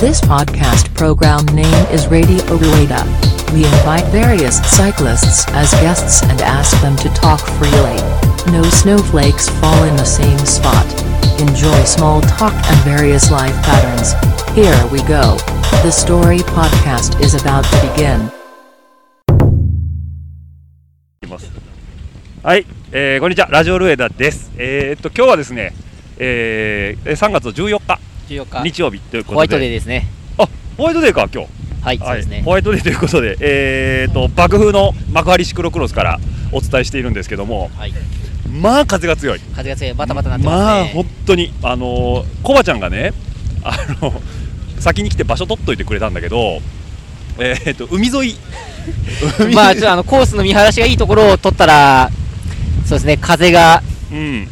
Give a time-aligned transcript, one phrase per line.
[0.00, 3.02] This podcast program name is Radio Rueda.
[3.52, 7.96] We invite various cyclists as guests and ask them to talk freely.
[8.52, 10.86] No snowflakes fall in the same spot.
[11.40, 14.12] Enjoy small talk and various life patterns.
[14.54, 15.36] Here we go.
[15.82, 18.30] The story podcast is about to begin.
[21.22, 21.50] います
[22.42, 25.72] はい、えーこんにちはラジオルエダですえー、っと今日はですね、
[26.18, 27.98] えー、3月14日
[28.31, 29.35] 14日日曜日ということで。
[29.35, 30.07] ホワイトデーですね。
[30.37, 31.49] あホワイトデーか今日。
[31.83, 32.41] はい、そうですね。
[32.43, 36.19] ホワイトデーということでえー、っと爆風の幕張シクロクロスから
[36.51, 37.93] お伝えしているんですけどもはい。
[38.49, 39.39] まあ風が強い。
[39.39, 39.93] 風が強い。
[39.93, 40.89] バタバタなってまますね。
[40.91, 43.13] あ本当にあのーコバちゃんがね
[43.63, 44.13] あの
[44.79, 46.59] 先に来て場所取っといてくれたんだけど
[47.37, 48.37] えー、っと海沿い。
[49.39, 52.09] 海 まあちょっとあのコースの見晴らしがいいところを取ったら
[52.85, 54.47] そうですね風がうん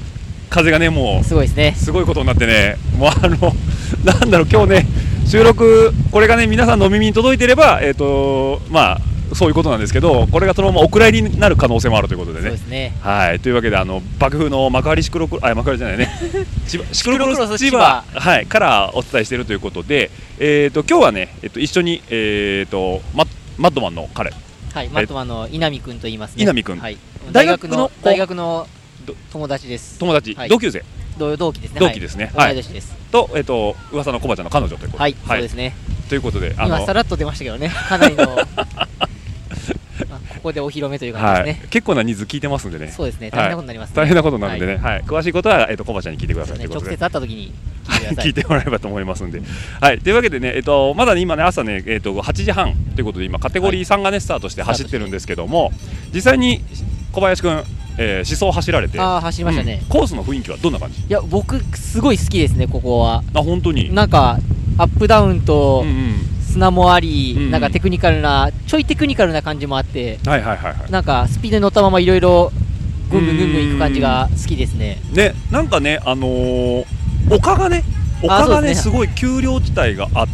[0.50, 1.74] 風がねもうすごいですね。
[1.78, 3.56] すごいことになってね、もうあの、
[4.04, 4.88] なんだろう、今日ね、
[5.28, 9.02] 収録、これがね、皆さんのお耳に届いてれば、えっ、と、まあ、
[9.36, 12.48] そういうことなんですけど、これがそのままお蔵入りになる可能性もあるということでね。
[12.50, 12.58] そうで。
[12.58, 12.94] すね。
[13.02, 16.10] はい、というわけで、あの、爆風の幕張シクロクロ、あ、幕張じゃないね。
[16.68, 23.28] シクロクロスス千葉、はい、からお伝えしているということで、えっ、と、今日はね、えっ、と、一緒に、えっ、と、マッ
[23.60, 24.32] マッドマンの彼、
[24.74, 26.44] はいマットマンの稲見くんと言いますね。
[26.44, 26.80] 稲見くん。
[26.80, 26.98] はい。
[27.32, 28.68] 大学の大学の
[29.32, 30.00] 友達です。
[30.00, 30.50] 友達、はい。
[30.50, 30.84] 同級生？
[31.18, 31.80] 同同期ですね。
[31.80, 32.32] 同期ですね。
[32.34, 32.54] ははい。
[32.54, 32.96] い同い年です。
[33.12, 35.02] と、えっ、と、噂のコバちゃんの彼女ということで。
[35.02, 35.76] はいそうですね。
[36.10, 37.70] ということで、あ今さらっと出ましたけどね。
[37.70, 38.26] かなりの
[40.10, 42.92] まあここでお披露目という感じはいですね、結構な人数聞いてますんでね。
[42.96, 43.30] そうですね。
[43.30, 43.96] 大変なことになりますね。
[43.96, 45.04] 大変なことになるんでね、はい。
[45.04, 46.58] 詳しいことは、えっとコバちゃんに聞いてください。
[46.58, 46.68] といね。
[46.68, 46.98] 直うことで。
[46.98, 47.54] 接会った時に
[47.90, 49.42] 聞いて もらえればと思いますんで、
[49.82, 55.72] はい、というわけでね、えっと、まだね今ね朝ね、えっと、8時半ということで今カテゴリー3がねスタートして走ってるんですけども
[56.14, 56.62] 実際に
[57.12, 57.64] 小林くん、
[58.02, 59.00] えー、思想走られて。
[59.00, 59.80] ああ走りましたね。
[59.84, 61.02] うん、コースの雰囲気はどんな感じ？
[61.02, 63.24] いや僕すごい好きですねここは。
[63.34, 63.94] あ本当に？
[63.94, 64.40] なんか
[64.78, 66.14] アップダウンとうんうん。
[66.50, 67.52] 砂もあり、うんうん。
[67.52, 70.92] なんかテクニカルなちょいテクニカルな感じもあってはいはいはいはい。
[70.92, 72.52] なんかスピードに乗ったままいろいろ
[73.12, 74.98] ぐんぐんぐんぐんいく感じが好きですね。
[75.14, 76.86] ねなんかねあのー
[77.30, 77.84] 丘がね
[78.24, 78.76] 丘がねね。
[78.76, 80.32] すごい丘陵地帯があって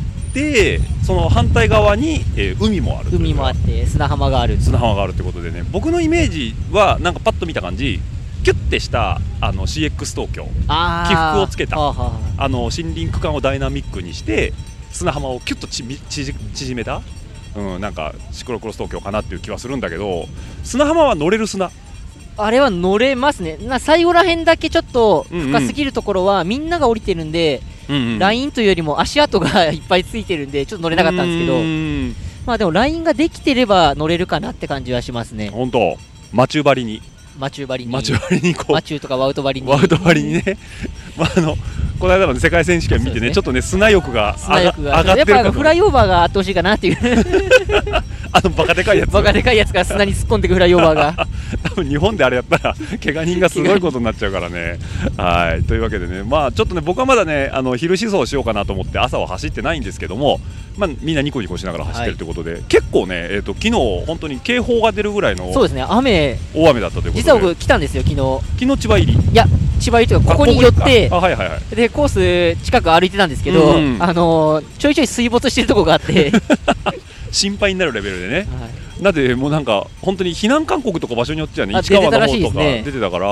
[1.04, 8.00] その反対側に、えー海もある海もあって砂浜がある砂浜があるってことでね僕のイメージはなんかパッと見た感じ
[8.44, 10.44] キュッてしたあの CX 東京。
[10.44, 11.80] 起伏をつけた。
[11.80, 14.54] はあはあの森林区間をダイナミックにして
[14.92, 17.02] 砂浜をキュッとちみ縮縮めた、
[17.56, 20.26] うん、なんかシクロクロス東京かなっていう気はするんだけど
[20.64, 21.66] 砂浜は乗れる砂。
[21.66, 21.72] あ
[22.38, 23.58] あれは乗れますね。
[23.58, 27.62] な最後らへんだけちょっと深すぎるところはみんなが降りてるんで、
[28.20, 31.60] ラインというよりも足跡がいっぱいついてるんでちょっと乗れなかったんですけど。
[31.60, 35.50] どまあでもラインができてれば乗れるかなって感じはしますね。
[35.50, 35.98] 本当。
[36.32, 37.02] マチュー張りに。
[37.40, 37.92] マチュー張りに。
[37.92, 38.72] マチュー張りにこう。
[38.74, 39.68] マチューとかワウト張りに。
[39.68, 40.44] ワウト張りにね、
[41.18, 41.58] まあ、あの
[42.00, 43.34] この間のね世界選手権見てねね。
[43.34, 46.98] ちょっとね砂欲が砂欲が上が上がってるやっぱフライオーバーがあってほしいかなっていう
[48.36, 49.12] あのバカでかいやつ。
[49.12, 51.28] バカでかいやつが砂に突っ込んでくフライオーバーが。
[51.64, 54.78] 多分日本であれやったら怪我人がすごいことになっちゃうからね。
[55.16, 55.64] はい。
[55.64, 60.42] というわけでね、まあ、ちょっとね僕はまだねあの昼思想しようかなと思って朝は走ってないんですけども、
[60.76, 63.72] まあ、みんなニコニコしながら走ってるということで、結構ね、えー、と昨日
[64.06, 65.86] 本当に警報が出るぐらいのそうですね。
[65.88, 66.38] 雨。
[66.54, 67.22] 大雨だったということで。
[67.22, 68.40] 実は僕来たんですよ昨日。
[68.60, 69.14] 昨日千葉入り。
[69.14, 69.46] いや
[69.80, 71.76] 千葉入りというかここに寄ってあはいはいはい。
[71.76, 73.98] でコース近く歩いてたんですけど、うん。
[74.00, 76.32] あのーちょいちょい水没してるとこがあって、
[77.36, 78.36] 心配になるレベルでね。
[78.36, 79.04] はい。
[79.04, 83.28] だってもうなんか本当に避難勧告とか場所によってはねあ市川の方とか出てたから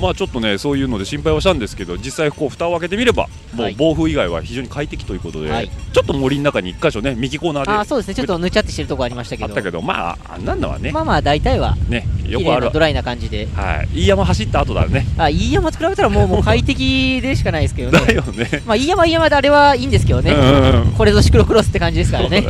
[0.00, 3.72] まあちょっとねそういうので心配はしたんですけど実際こう蓋を開けてみればもはい。
[3.72, 5.70] う暴風以外は非常に快適ということで、はい。
[5.92, 8.14] ちょっと森の中に一箇所ね右コーナーであそうですね。
[8.14, 9.48] ちょっとぬちゃってしてるとこありましたけど。
[9.48, 12.70] あったけどまああんなんのはね、まあまあ大体はねよ綺くある。
[12.72, 13.46] ドライな感じで。
[13.54, 13.88] はい。
[14.00, 15.06] 飯山走った後だね。
[15.18, 18.00] あ飯山と比べたらもうもう快適でしかないですけどね。
[18.06, 18.62] だよね。
[18.66, 20.92] まあ飯山は飯山であれはいいんですけどね、うんうんうん。
[20.92, 22.44] これぞシクロクロスって感じですからね。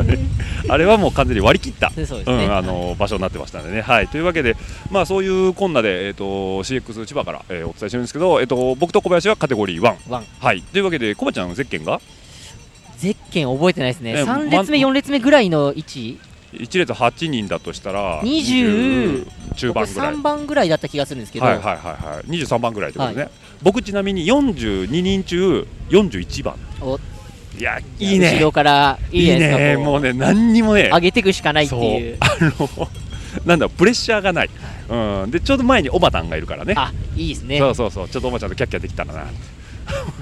[0.68, 1.90] あれはもう完全に割り切った。
[1.90, 3.82] そうですね、うん、あの場所になってましたんでね。
[3.82, 4.56] はい、というわけで、
[4.90, 6.24] まあ、そういうこんなで、えー、と
[6.64, 10.10] CX 千葉から、えーお伝えしてるんですけど、えー、と僕と小林はカテゴリー1。
[10.10, 10.24] ワン。
[10.40, 12.00] はい、というわけで、小林ちゃんのゼッケンが？
[12.98, 14.12] ゼッケン覚えてないですね。
[14.12, 16.20] え3列目ま4列目ぐらいの位置
[16.54, 20.14] ？1列8人だとしたら20 20中盤ぐらい。
[20.14, 23.28] 3番ぐらいだった気がするんですけど、はいはいはいはい、23番ぐらいってことね、
[23.62, 26.56] 僕ちなみに42人中41番。
[26.80, 26.98] お。
[27.58, 28.34] いやいいね。
[28.34, 29.74] 後ろからいいいいね。
[29.76, 29.84] こう。
[29.84, 30.90] もうね何にもね。
[30.92, 32.18] 上げていくしかないっていう。
[32.20, 32.88] あの
[33.44, 34.50] なんだプレッシャーがない、
[34.88, 36.74] うん、でちょうど前におばたんがいるからね。
[36.76, 37.58] あいいですね。
[37.58, 38.08] そうそうそう。
[38.08, 39.24] ちょっとおばちゃんとキャッキャできたらな。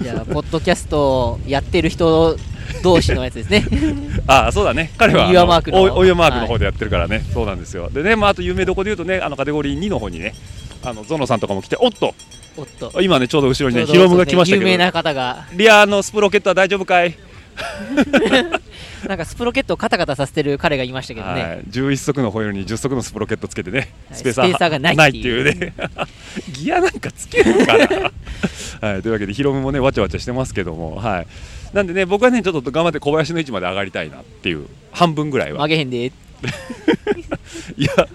[0.03, 2.37] じゃあポッドキャストやってる人
[2.83, 3.65] 同士のやつですね。
[4.27, 4.93] ああそうだね。
[4.97, 7.91] 彼はお湯マークのおお湯マークの方でやってるからね、そうなんですよ。
[7.91, 10.35] でね、まあ、あと有名どこで言うとねあのカテゴリー2の方にね
[10.83, 12.15] あのゾノさんとかも来ておっと。
[12.57, 12.93] おっと。
[13.01, 13.87] 今ねちょうど後ろにね。
[13.87, 14.69] ヒロムが来ましたけど。
[14.69, 15.47] 有名な方が。
[15.55, 17.17] リアのスプロケットは大丈夫かい？
[19.09, 25.45] なんかスプロケットをカタカタさせてる彼がいましたけどね、はい、11足のホイールに10足のスプロケットつけてね、スペーサーがないっていう。
[25.45, 25.75] ね。
[26.53, 28.13] ギアなんかつけるから
[28.81, 31.27] はい、というわけでヒロムもねわちゃわちゃしてますけども、はい、
[31.73, 34.67] なんでね僕はねちょっと頑張って小林の位置まで上がりたいなっていう。
[34.93, 35.59] 半分ぐらいは。
[35.59, 36.13] 曲げへんで。
[37.77, 38.09] いや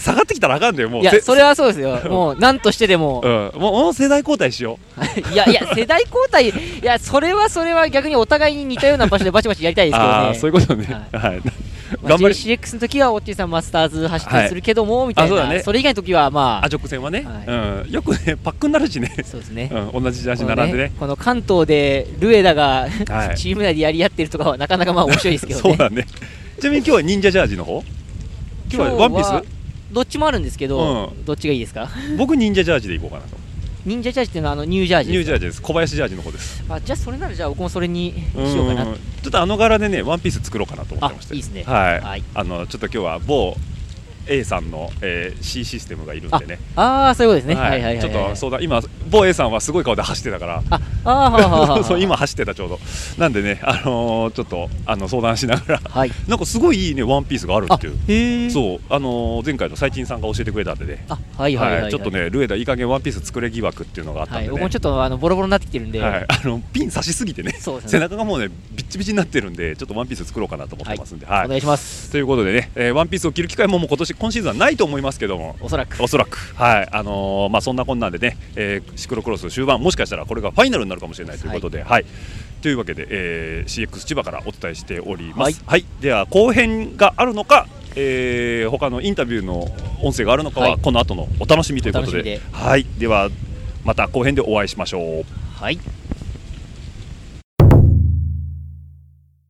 [0.00, 1.02] 下がってきたらあかんだよもう。
[1.02, 2.00] いやそれはそうですよ。
[2.08, 3.20] もう 何としてでも、
[3.54, 5.04] うん、もう世代交代しよう。
[5.32, 6.52] いやいや世代交代い
[6.82, 10.34] やそれはそれは逆にお互いに似たような場所でバチバチやりたいですけどね。
[10.34, 11.06] そういうことね。
[11.12, 11.40] はい、はい。
[12.02, 15.30] まあ、 JCX の時はオッティさんマスターズ走ったりするけども、はい、みたい。
[15.30, 16.68] なそ,、ね、それ以外の時はまあ。
[16.68, 19.12] 直線はね、はい、うん、よくねパックになるしね。
[19.24, 25.62] そうですね、うん、同じジャージ並んでね、ね、この関東でルエダが、はい、チーム内でやり合ってるとかはなかなかまあ面白いですけどね。
[25.62, 26.06] そうだね。
[26.60, 27.82] ちなみに今日は忍者ジャージの方？
[28.72, 29.59] 今日はワンピース？
[29.92, 31.88] どっちもあるんですけど、うん、どっちがいいですか？
[32.16, 33.36] 僕忍者ジャージでいこうかなと。
[33.86, 35.62] 忍者ジャージっていうのはあのニュージャージニュージャージです。
[35.62, 36.62] 小林ジャージの方です。
[36.68, 38.92] あじゃあそれならじゃあ僕もそれにしようかなちょ
[39.28, 41.34] っとあの柄でねワンピース作ろうかなと思ってまして。
[41.34, 41.64] いいですね。
[41.66, 43.56] はい、はい、あのちょっと今日は某
[44.26, 46.58] A さんの、えー、C システムがいるんでね。
[46.76, 50.62] ああそういうことですね、はい、はいはいちょっとそうだ今某 A さんはすごい顔で走ってたから。
[50.70, 52.78] ああはそう今走ってたちょうど。
[53.18, 58.50] なんでねあのー、ちょっとあの相談しながら、はい、なんかすごいいいねワンピースがあるっていう。
[58.50, 58.80] そう。
[58.88, 61.04] あのー、前回の最近さんが教えてくれたんでね。
[61.08, 71.46] はいはい、はいはい、ちょっとねルエダいい加減ワンピース作れ疑惑っていうのがあったんで、ね、僕もちょっとあのボロボロになってきてるんで、はい、あのピン刺しすぎてね、ね、背中がもうねビッチビチになってるんでちょっとワンピース作ろうかなと思ってますんで、はい。
[71.46, 72.10] お願いします。
[72.10, 75.56] ということでね、えー、ワンピースを着る機会ももう今年今シーズンはないと思いますけども。
[75.60, 76.02] おそらく。
[76.02, 76.38] おそらく。
[76.54, 76.88] はい。
[76.90, 82.06] あのー、まあそんなこんなんでね、えー、シクロクロス終盤もしかしたらこれがファイナルになるかもしれないということで、はい、はい、
[82.62, 85.62] というわけで、えー、CX 千葉からお伝えしております。
[85.66, 87.66] はい、はい、では後編があるのか、
[87.96, 89.68] えー、他のインタビューの
[90.02, 92.40] 音声があるのかは、この後のお楽しみということで、で。
[92.52, 93.30] はい、では
[93.84, 95.24] また後編でお会いしましょう。
[95.62, 95.78] はい。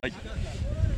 [0.03, 0.13] はい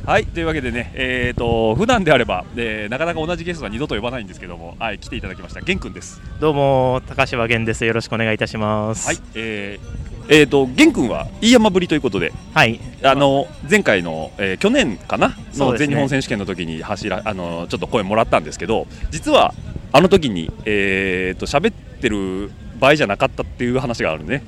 [0.05, 6.21] はいというわけでね、えーと普段であれば、えー、なかなか同じゲストは二度と呼ばないんですけども、はい、来ていただきました、玄君です。
[6.41, 7.85] どうも、高柴玄です。
[7.85, 9.07] よろしくお願いいたします。
[9.07, 19.53] はい、えー、えーと玄君は飯山ぶりということで、はい、あの前回の、えー、去年かなの全日本選手権の時に走ら、あのちょっと声もらったんですけど、実は
[19.93, 24.43] あの時にえっ、ー、と喋ってる場合じゃなかったっていう話があるね。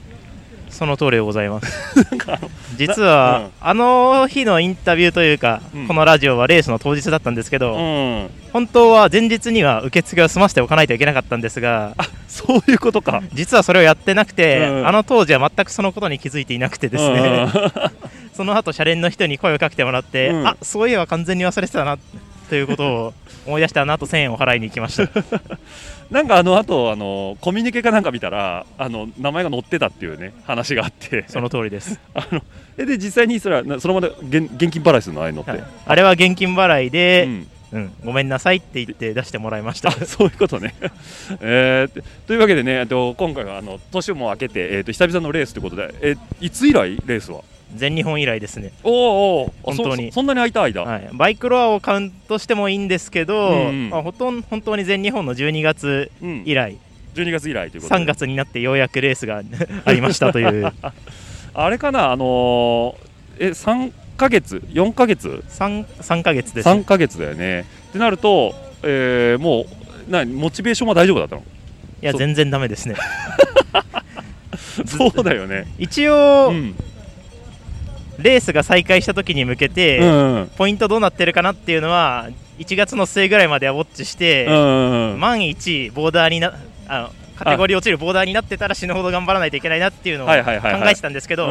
[0.76, 2.06] その通りでございます。
[2.78, 11.96] 実は、うん、あの日のインタビューというか、うん、このラジオはレースの当日だったんですけど、うん、本当は前日には受付を済ませておかないといけなかったんですが
[12.28, 13.24] そういうことか。
[13.34, 17.48] 実はそれをやってなくて、あの当時は全くそのことに気づいていなくてですね。
[18.36, 21.98] その後車連の人に声をかけてもらって、あそういえば完全に忘れてたな
[22.50, 23.14] ということを
[23.46, 25.10] 思い出してあの後1000円を払いに行きました。
[26.12, 31.26] なんかあの後あのコミュニケかなんか見たらあの名前が載ってたっていうね話があって。
[31.28, 32.00] その通りです。
[32.14, 32.42] あの
[32.78, 37.48] で実際にそれはそのまま現現金払いするのああいうのって、はい、あれは現金払いで、うん。
[37.74, 39.92] うん、ごめんなさいって言って出してもらいました。
[40.06, 40.76] そういうことね、
[41.42, 47.42] えー、というわけでねと今回はあの年も明けて、えーと、久々のレースということで、えー、いつ以来レースは？
[47.76, 48.72] 全日本以来ですね。
[48.84, 50.12] おお本当に。
[50.12, 56.12] そんなに空いた間、はい、バイクロアをカウントしてもいいんですけど、うん、まあ、ほとん本当に全日本の12月
[56.46, 56.80] 以来、うん、
[57.22, 58.02] 12月以来ということで。
[58.02, 59.42] 3月になってようやくレースが
[59.86, 60.72] ありましたという。
[61.54, 66.70] あれかなあのー、え3か月？4か月？3, 3ヶ月です。
[66.70, 67.62] 3か月だよね。
[67.90, 69.66] ってなると、えー、も
[70.08, 71.44] うなモチベーションは大丈夫だったの？
[72.02, 72.96] いや全然だめですね。
[74.86, 75.68] そうだよね。
[75.78, 76.76] 一応、うん
[78.20, 86.54] レースが再開した時に向けて、うんうん、ポイントどうなってるかなっていうのは1月の末ぐらいまではウォッチして、うんうん、万一ボーダーにな
[86.88, 91.48] あのカテゴリー落ちるボーダーになってたら死ぬほど頑張らないといけないなっていうのを考えてたんですけど、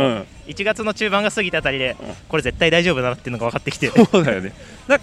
[0.47, 1.97] 1月の中盤が過ぎたあたりで、
[2.29, 3.89] これ絶対大丈夫だなっていうのが分かってきて。
[4.11, 4.53] そうだよね。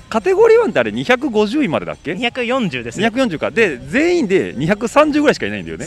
[0.09, 3.07] カテゴリー1ってあれ250位までだっけ？240ですね。
[3.07, 3.51] 240か。
[3.51, 5.85] で全員で230ぐらいしかいないんだよね。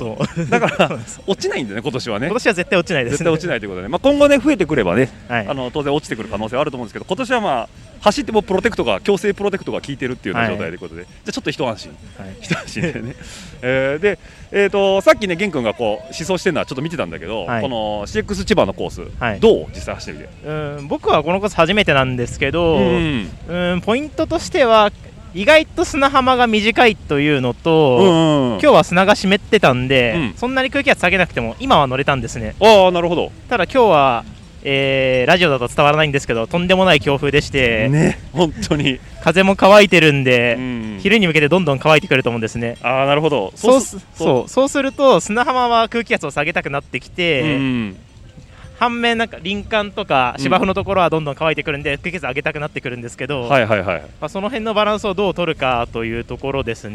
[0.50, 2.26] だから 落ちないんだよね今年はね。
[2.26, 7.68] 今年は絶対落ちないです、ね、絶対落ちないということで、まあ、今後ね増えてくればね、はい、あの当然落ちてくる可能性はあると思うんですけど今年はまあ
[8.04, 13.16] 走ってもプロテクトが強制プロテクトが効いてるっていうような状態ということで、はい、じゃあちょっと一安心、はい、一安心でね、
[13.62, 14.18] えー、で、
[14.52, 20.48] えーと、さっきね玄君がこう思想してるのはちょっと見てたんだけど、はい、この CX 千葉のコース、はい、どう実際走ってみて？
[20.48, 24.92] うん僕はこのコース初めてなんですけど、うん、うんポイントとしては
[25.32, 32.54] 意外と砂浜が短いというのと、うんうん、今日は砂が湿ってたんで、うん、そんなに空気圧下げなくても今は乗れたんですね。
[32.60, 33.32] ああなるほど。
[33.48, 34.24] ただ今日は
[34.64, 38.98] えー、ラジオだと伝わらないんですけどとんでもない強風でしてね本当に。
[39.22, 42.76] 風も乾いてるんで、うん、昼に向けてどんどん乾いてくると思うんですね。
[42.82, 43.52] ああなるほど。
[43.56, 47.96] そうそうそうすると砂浜は空気圧を下げたくなってきて、うん、
[48.76, 54.00] 反面なんか林間とか芝生のところはどんどん乾いてくるんで、うん、上げたくなってくるんですけど、はいはいはい。
[54.20, 56.92] まあ、その辺のバランスをどう取るかというところですね。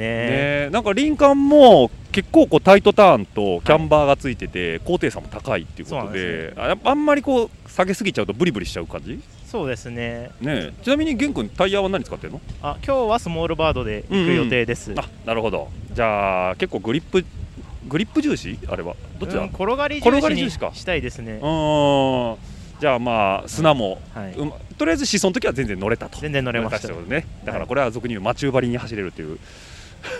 [0.66, 9.20] ねなんか林間も結構こうタイトターンとキャンバーがついてて、はい、高低差も高いっていうことでで、ね、あんまりこう下げすぎちゃうとブリブリしちゃう感じ？
[9.46, 10.32] そうですね。
[10.42, 12.42] ねちなみに玄君タイヤは何使ってるの？
[12.62, 15.70] あ今日はスモールバードで行く予定です、うんうん、あなるほど。
[15.94, 17.26] じゃあ結構グリップ
[17.90, 18.58] グリップ重視？
[18.68, 18.96] あれは。
[19.20, 21.40] どっちだ、うん、転がり重視にしたいですね。
[22.80, 24.34] じゃあまあ砂も、はい。
[24.34, 26.20] うん、とりあえず思想の時は全然乗れたと。
[26.22, 26.88] 全然乗れました。
[26.88, 27.26] ね。
[27.44, 29.38] だからこれは俗に言うマチューバリに走れるっていう、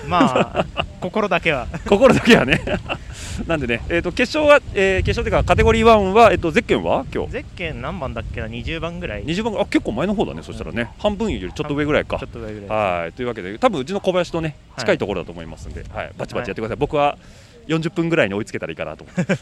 [0.08, 1.68] まあ 心だけは。
[1.88, 2.62] 心だけはね。
[3.48, 7.06] なんでね、えー、と決勝は、えー、決勝というかカテゴリー1は、えー、とゼッケンは？
[7.14, 7.32] 今日。
[7.32, 9.24] ゼッケン何番だっけな？20番ぐらい。
[9.24, 9.62] 20番？
[9.62, 10.92] あ結構前の方だね、そしたらね。
[11.00, 12.20] 半分よりちょっと上ぐらいか。
[12.20, 13.14] ちょっと上ぐらいはい。
[13.14, 17.18] というわけで多分うちの小林とね近いところだと思いますんで、はい、バチバチやってください、僕は
[17.70, 19.36] 40分ぐらいに追いつけたらいいかなと思って。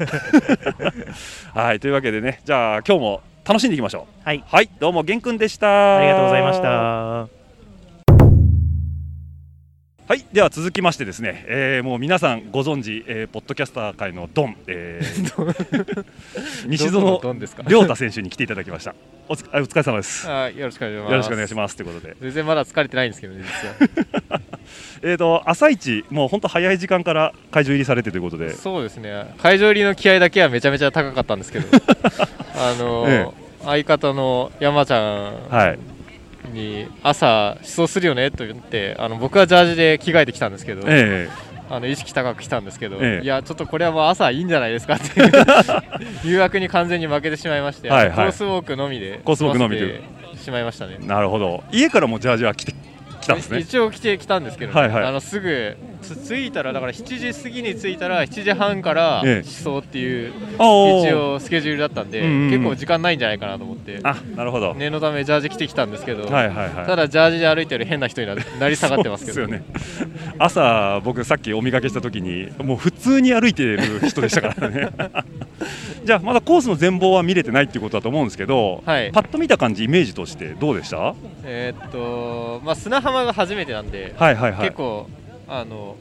[1.59, 4.25] はいというわけでねじゃあ今日も楽しんでいきましょう。
[4.25, 5.97] はい、はい、どうも玄君でした。
[5.97, 7.36] ありがとうございました
[10.07, 16.05] はいでは続きましてですね、えー、もう皆さんご存知、えー、ポッドキャスター界のドン、えー、
[16.65, 17.19] 西園
[17.67, 18.95] 亮太選手に来ていただきました。
[19.27, 20.25] おつお疲れ様です。
[20.31, 21.11] あよろしくお願いします。
[21.11, 22.15] よろしくお願いしますということで。
[22.21, 23.67] 全然まだ疲れてないんですけどね実
[24.29, 24.41] は。
[25.03, 28.51] えっと朝一もう本当早い時間から会場入りされてということで。
[28.51, 29.35] そうですね。
[29.39, 31.67] 会場入りの気合だけはめちゃめちゃ高かったんですけど。
[32.55, 33.33] あのーええ、
[33.65, 35.96] 相方の山ちゃん、はい
[36.57, 41.29] に朝、思想するよねと言ってあの僕はジャージで着替えてきたんですけど、ええ、
[41.69, 45.31] あの意識高く来たんですけど、え、いやちょっとこれはもう朝いいんじゃないですかっていう
[46.25, 50.01] 誘惑に完全に負けてしまいまして、はいはい、コースウォークのみでコースウォークのみで
[50.37, 50.97] しまいましたね。
[51.01, 51.63] なるほど。
[51.71, 52.73] 家からもジャージは着て
[53.21, 53.59] 来たんですね。
[53.59, 54.79] 一応来てきたんですけど、ね。
[54.79, 55.77] はいはい、あのすぐ
[56.15, 60.59] 着いたらだから7時過ぎに着いたら7時半から思想っていう、一
[61.13, 63.99] 応スケジュールだったんで、結構時間ないんじゃないかなと思って。
[64.03, 64.73] あなるほど。
[64.75, 68.27] 念のためジャージ着てきたんですけど、はいはいはい、ただジャージで歩いてる変な人に
[68.59, 69.47] なり下がってますけど。
[69.47, 69.63] ね、
[70.37, 74.89] 朝僕さっきお見かけした時にもう普通に歩いてる人でしたからね。
[76.03, 81.15] じゃあまだコースの全貌は見れてないっていうことだと思うんですけど、はい、パッと見た感じイメージとしてどうでした？
[81.43, 85.09] えー、っとまあ砂浜が初めてなんで、はいはいはい、結構
[85.47, 85.95] あの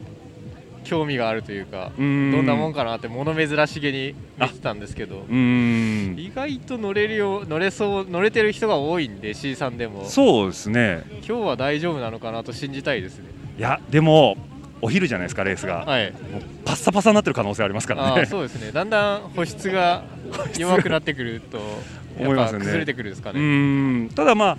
[0.87, 10.05] 興味があるというかどんなもんかなって物珍しげに見てたんですけど意外と乗れるよ乗れそう乗れてる人が多いんで C さんでも。
[10.05, 11.03] そうですね。
[11.27, 13.25] 今日は大丈夫なのかなと信じたいですね。
[13.59, 14.37] いやでも
[14.81, 16.13] お昼じゃないですかレースが、はい、
[16.65, 18.27] パッサパサになってる可能性ありますからね。
[18.27, 18.71] そうですね。
[18.71, 20.05] だんだん保湿が
[20.57, 21.59] 弱くなってくると
[22.19, 22.61] 思いますね。
[22.61, 24.09] 崩れてくるですかね。
[24.15, 24.51] ただま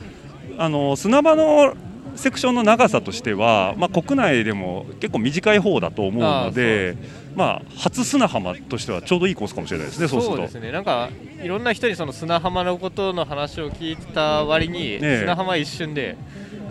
[0.57, 1.75] ああの砂場の
[2.17, 6.97] セクションの長さとしては、まあ、国内でも結構短い方だと思うので
[7.37, 10.71] まあ、初砂浜としてはちょうどいいコースかもしれないですね、そうですね。
[10.71, 11.09] なんか
[11.39, 16.17] いろんな人にその砂浜のことの話を聞いた割に、ね、砂浜一瞬で、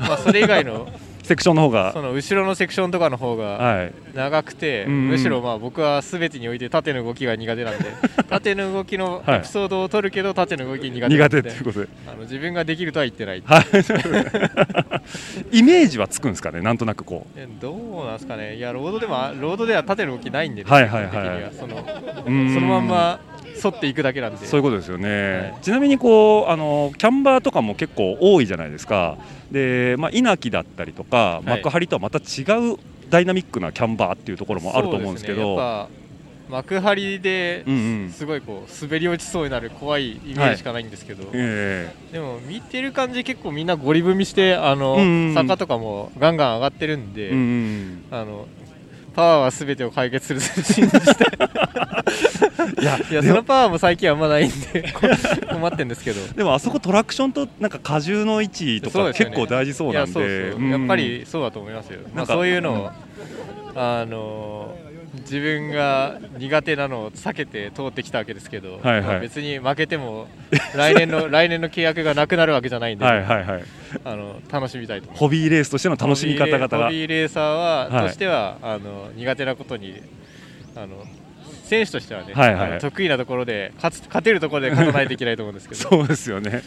[0.00, 0.88] まあ、それ以外の
[1.26, 1.92] セクションの方が。
[1.92, 7.85] その後ろのセクションとかの方が長くて、はい、むしろまあ僕はすべてにおいて縦の動きが苦手なんで
[8.30, 11.88] 縦の動きのエピソードを取るけど縦の動き苦手苦手っていうことで。
[12.06, 17.40] あの自分ができるとは言ってない、はい、イメージはつくんですかねなんとなくこう。
[17.61, 18.54] どうなんですかね。
[18.54, 21.85] いやロードでもロードでは縦の動きないんで、ね、はいはいはいその
[22.25, 22.30] そ
[22.61, 23.21] のまんま
[23.64, 24.46] 沿っていくだけなんで。
[24.46, 29.16] そういうことですよね、はい、ちなみにこうあのキャンバーとかも結構多いじゃないですか。
[29.50, 32.76] で、まあ、稲城だったりとか、幕張とはまた違う
[33.10, 35.86] ダイナミックなキャンバーっていうところもあると思うんですけど、ね、
[36.48, 37.64] 幕張で
[38.12, 41.32] すごいこう滑り落ちそうになる怖いイメージしかないんですけど、はい。
[41.34, 48.46] えー、でも見てる感じ結構みんなゴリ踏みしてあの、うんうん、坂とかもガンガン上がってるんで、うんうん、あの
[49.16, 51.00] パワーはすべてを解決する信じて。
[52.80, 54.92] いやいやそのパワーも最近はあんまないんで。
[55.50, 56.20] 困ってるんですけど。
[56.35, 60.54] でもあそこトラクションとなんか荷重の位置とか結構大事そうなんで。
[60.70, 62.90] やっぱりそうだと思いますよ、まあ、そういうのを、
[63.75, 64.76] あの
[65.26, 69.02] 自分が苦手なのを避けて通ってきたわけですけど、はいはい。
[69.02, 70.28] まあ、別に負けても
[70.75, 73.64] 来年の来年の契約がなくなるわけじゃないんで、はいはいはい、
[74.04, 75.11] あの楽しみたいと。
[75.12, 76.68] ホビーレースとしての楽しみ方が。
[76.68, 80.00] ホビーレーサーは、はい、としてはあの苦手なことに
[80.76, 81.04] あの
[81.66, 85.80] 選手としてはね、はいはい、得意なところで勝つ勝てるところで勝たないといけないと思うんですけど。
[85.90, 86.62] そうですよね。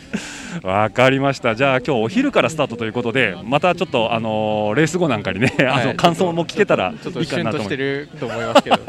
[0.61, 1.55] わかりました。
[1.55, 8.77] じゃあ今日お昼からスタートということでまたちょっとあのー、レース後なんかにね、はい、あの感想も聞けたらちょっとシュンとしてると思いますけど。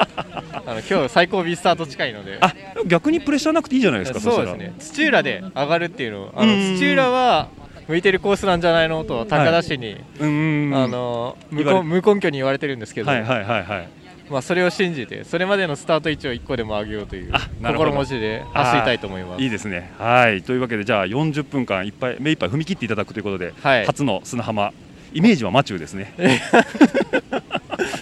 [0.67, 2.39] あの今日最高 B スタート近いので。
[2.41, 2.53] あ
[2.87, 4.75] 逆にプレッシャーなくていいじゃないですかそうですね。
[4.79, 7.49] 土浦で上がるっていうのあの土浦は
[7.89, 13.89] 向いてるコースなんじゃないのと高田市に、はい、あの無根無根拠に言われてるんですけど、はいはいはいはい
[14.31, 17.33] まあ、それを信じてそれまでのスタート位置を1個でも上げようという
[17.63, 19.43] 心持ちで走りたいと思います。
[19.43, 19.93] いいですね。
[19.99, 20.43] はい。
[20.43, 24.73] というわけでじゃあ40分間いっぱい目いっぱい踏み切っていただくということで、はい、初の砂浜。
[25.13, 26.15] イメージはマチューですね。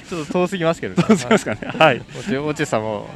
[0.09, 1.61] ちょっと遠すぎますけど、ね、遠すぎますかね。
[1.79, 2.03] はい。
[2.45, 3.09] おちさんも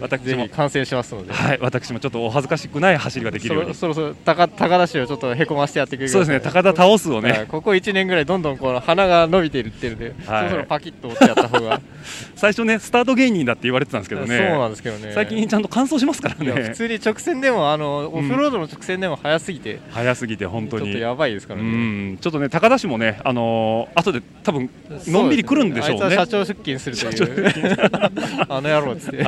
[0.00, 0.48] 私も。
[0.48, 3.74] 観戦しますので、はい、私もちょっとお恥ずかしくない走りができるように。
[3.74, 6.40] そろそろ高高田市をちょっとへこましてやってくれるそうですね。
[6.40, 11.80] 高田倒すをね、はい、ここ1年ぐらいどんどんこの鼻が伸びているってるんで、はい、そろそろパキッと折ってやった方が
[12.34, 14.36] 最初ねスタート芸人だって言われてたんですけどね。
[14.36, 15.12] そうなんですけどね。
[15.14, 16.52] 最近ちゃんと完走しますからね。
[16.52, 20.86] 普通に直線でもあのオフロードの直線でも速すぎて、うん、速すぎて本当に。
[20.86, 22.16] ちょっとやばいですからね。
[22.20, 24.70] ちょっとね高田市もねあのー、後で多分
[25.08, 27.52] のんびり来るんでしょうね、ね、社長出勤するという。
[28.48, 29.24] あの野郎っつって。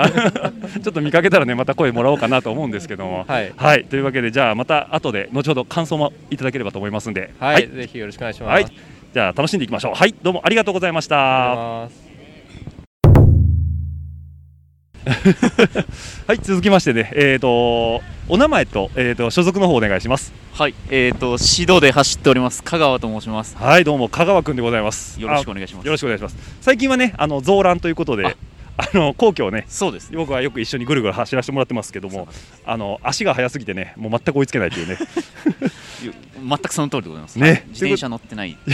[0.83, 8.51] ちょっと見かけたらねまた声もらおうかなと思うんですけども、はい、はい、というわけでじゃあまた後で後ほど感想もいただければと思いますんで、はい、はい、ぜひよろしくお願いします。
[8.51, 8.67] はい、
[9.13, 9.95] じゃあ楽しんでいきましょう。
[9.95, 12.02] はい、どうもありがとうございました。
[16.29, 20.33] はい、続きましてね、えっ、ー、とお名前とえっ、ー、と所属の方お願いします。
[20.53, 23.57] はい、えっ、ー、と指導で走っております香川と申します。
[23.57, 25.21] はい、どうも香川くんでございます。
[25.21, 25.87] よろしくお願いします。
[25.87, 26.37] よろしくお願いします。
[26.61, 28.37] 最近はね、あの増覧ということで。
[28.75, 32.27] あの皇居をねそうです僕はよく一緒にぐるぐる走らせてもらってますけども
[32.65, 34.97] あの足が速すぎてねもう全く追いつけないというね
[36.43, 38.57] 全くその通りでございます、ね、自転車乗ってない、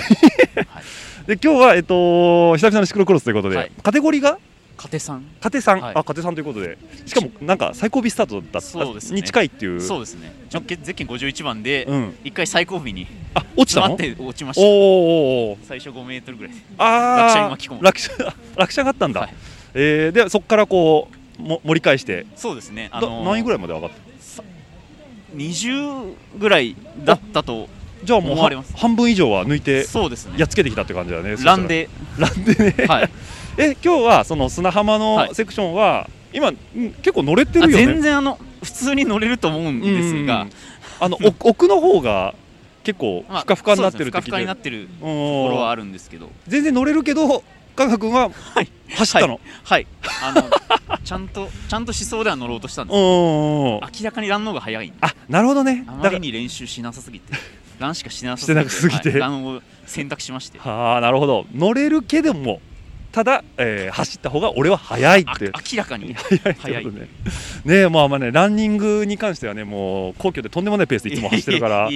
[0.69, 0.85] はい、
[1.27, 4.39] で今日は、えっと、久々のシクロクロスということで、はい、カテゴリーが
[4.79, 5.25] カテさん。
[5.41, 6.79] カテさん、はい、あカテさんということで。
[7.05, 8.61] しかもなんか最後尾スタートだった。
[8.61, 9.81] そうです、ね、に近いっていう。
[9.81, 10.33] そうですね。
[10.49, 11.87] ゼッケン51番で
[12.23, 13.95] 一、回最後尾にあ落ちたの？
[13.95, 14.67] って落ちました。
[14.67, 17.83] おお最初5メートルぐらいあ落車に巻き込む。
[17.83, 18.13] 落車
[18.57, 19.35] 落車があったんだ、はい。
[19.75, 21.09] えー、でそこからこ
[21.39, 22.27] うも盛り返して。
[22.37, 23.97] そうですね、あのー、何位ぐらいまで上がった
[25.37, 27.69] ？20ぐらいだったと
[28.05, 28.37] じゃあもう
[28.77, 30.35] 半分以上は抜いてそうですね。
[30.39, 31.37] やっつけてきたって感じだね。
[31.37, 31.89] ランで。
[32.17, 33.11] ランでね、はい、
[33.59, 36.53] え今日はその砂浜のセクションは、はい、今
[37.03, 37.87] 結構乗れてるよね。
[37.87, 40.47] 全然あの普通に乗れると思うんですが、
[41.01, 42.35] あの 奥の方が
[42.85, 46.31] 結構ふかふかになってる時で、まあ、ふかふかになってるところはあるんですけど。
[46.47, 47.43] 全然乗れるけど
[47.75, 48.31] 加賀君は
[48.91, 52.97] 走ったの、はい、はい、あのちゃんとちゃんと思想では乗ろうとしたんです。
[52.97, 55.85] 明らかにランの方が早いあなるほどね。
[55.89, 57.33] あまりに練習しなさすぎて
[57.79, 60.59] ランしかしなさすぎて、はい、ランを選択しまして。
[60.59, 61.47] はあなるほど。
[61.55, 62.61] 乗れるけども
[63.11, 65.51] ただ、えー、走った方が俺は速いって。
[65.73, 66.15] 明らかに
[66.61, 67.09] 速いね。
[67.65, 67.89] ね。
[67.89, 71.89] まあまあねランニングに関してはねもう 皇居でとんでもないペースでいつも走ってるから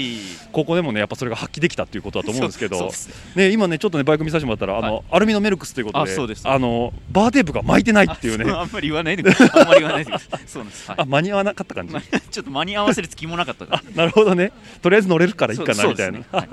[0.53, 2.91] ここでもねやっぱそれが発揮できたっていうことだと思うんですけど。
[3.37, 8.51] ね今ねちょっとねバイク見させてもらったらあの、はい、アルミのメルクスということであのバーテープが巻いてないっていうね。
[8.51, 10.13] あんまり言わないであんまり言わないで
[10.47, 11.95] そうなんです、はい、あ間に合わなかった感じ？
[12.31, 13.83] ちょっと間に合わせる気もなかったから。
[13.95, 14.53] なるほどね。
[14.81, 16.47] とりあえず乗れるからいいかなみたいな、ねはい、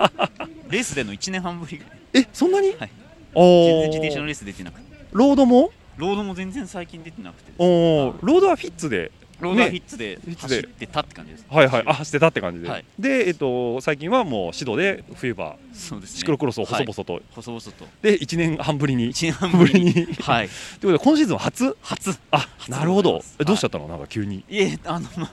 [0.71, 1.81] レースでの1年半ぶり
[2.13, 2.89] えそんなに、はい、
[3.33, 4.87] 全然自転車のレース出てなくて。
[5.11, 5.71] ロードも？
[5.97, 9.11] ロードも全然最近出てなくておロードはフィッツで。
[9.41, 11.83] ロードはフィッツで走ってたって感じです、はいはい。
[11.85, 17.71] あ走ってたって感じで、はい、で、えっと、最近はもう始動で冬場そうです、ね、シクロクロスを細々と、はい、細々と。
[18.01, 19.07] で1年半ぶりに。
[19.09, 20.05] 1年半 ぶりに。
[20.21, 20.49] はい。
[20.81, 21.77] ということで今シーズン初？
[21.81, 22.19] 初。
[22.31, 23.23] あなるほど。
[23.39, 23.87] えどうしちゃったの？
[23.87, 24.43] なんか急に。
[24.49, 25.31] いえあの、ま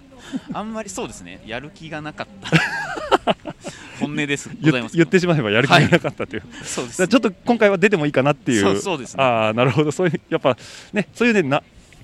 [0.52, 1.42] あんまりそうですね。
[1.46, 2.50] やる気がなかった。
[4.00, 4.50] 本音です。
[4.60, 8.80] 言ってしまえばやる気がなかったという、はい、そうです、ね、ちょっと今回は出てもいいかなっていう。
[8.80, 9.92] そうです、ね、ああなるほど。
[9.92, 10.56] そういうやっぱ
[10.92, 11.62] ねそういうねな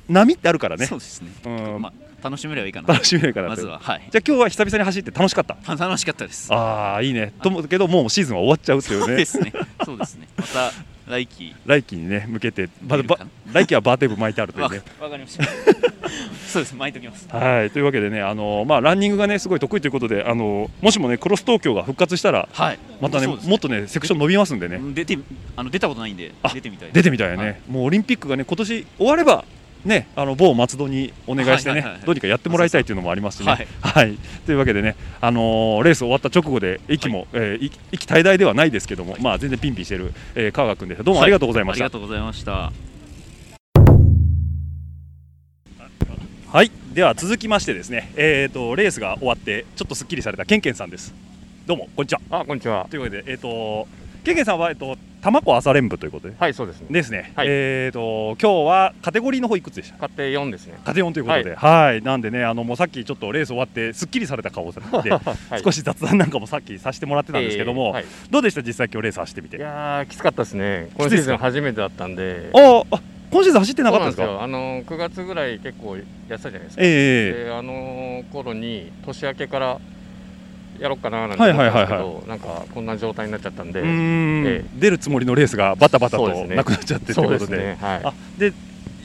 [0.09, 0.87] 波ってあるからね。
[0.87, 1.83] そうですね、うん。
[1.83, 2.89] まあ楽しめればいいかな。
[2.89, 5.57] 楽しめればいいかなまずは、はい、じゃあ今日は久々に走って楽しかった。
[5.75, 6.53] 楽しかったです。
[6.53, 7.33] ああいいね。
[7.43, 9.07] と思うけどもうシーズンは終わっちゃうっていうね。
[9.07, 9.53] そうですね。
[9.85, 10.29] そうですね。
[10.37, 10.73] また
[11.07, 13.05] 来季来季にね向けてまだ
[13.53, 14.83] 来季はバーテープ巻いてあるというね。
[15.01, 15.45] わかりました。
[16.47, 17.29] そうです巻いておきます。
[17.29, 17.71] はい。
[17.71, 24.79] というわけでねあのまあランニングがねすごい得意ということであのもしもねクロス東京が復活したら、はい、またねもっとねセクション伸びますんでね。
[24.95, 25.19] 出て
[25.57, 29.45] あの出たことないんで出てみたい出てみたいね、はい、もうオリンピックがね今年終われば
[29.85, 33.53] ね、あの某松戸にお願いしてね、どうにかやってもらいたいというのもありますしね。
[33.53, 41.03] はい、はい、というわけでね、あのー、レース終わった直後で息も、はい、えー、息滞在ではないですけども、まあ全然ピンピンしている、えー、川川君です。
[41.03, 41.85] どうもありがとうございました。
[41.85, 42.73] はい、ありがとうございました。
[46.53, 51.13] はい、では続きましてですね、えっ、ー、とレースが終わってちょっとすっきりされたケンケンさんです。
[51.67, 52.21] どうもこんにちは。
[52.31, 52.87] あ、こんにちは。
[52.91, 53.89] ということで、えっ、ー、と
[54.25, 56.87] ケンケンさんはえっ、と多摩湖朝練部ということで、はいそうですね。
[56.91, 57.33] ですね。
[57.37, 59.99] はい、えっ、と今日はカテゴリーの方いくつでした？
[59.99, 60.79] カテ4ですね。
[60.85, 65.19] カテ4ということで、はい、なんでねあのもうさっきちょっとレース終わってすっきりされた顔をされて、 は
[65.59, 68.63] い、少し雑談なんかもさっきさせてもらってたんですけども、えーはい、どうでした？
[68.63, 69.57] 実際今日レース走ってみて？
[69.57, 70.89] いやきつかったですね。
[70.97, 72.51] 今シーズン初めてだったんで。
[72.55, 73.01] ああ。
[73.33, 74.43] 今シーズン走ってなかったんですか？
[74.43, 76.05] あの9月ぐらい結構やっ
[76.37, 79.79] てたじゃないですか、えー、であの頃に年明けから
[80.83, 87.79] やろうかななんて思ったんですけど、なんかこんな状態になっちゃったんで、ええ、出るつもりのレースがバタバタとなくなっちゃってということで、ね。
[87.81, 88.53] はい、あで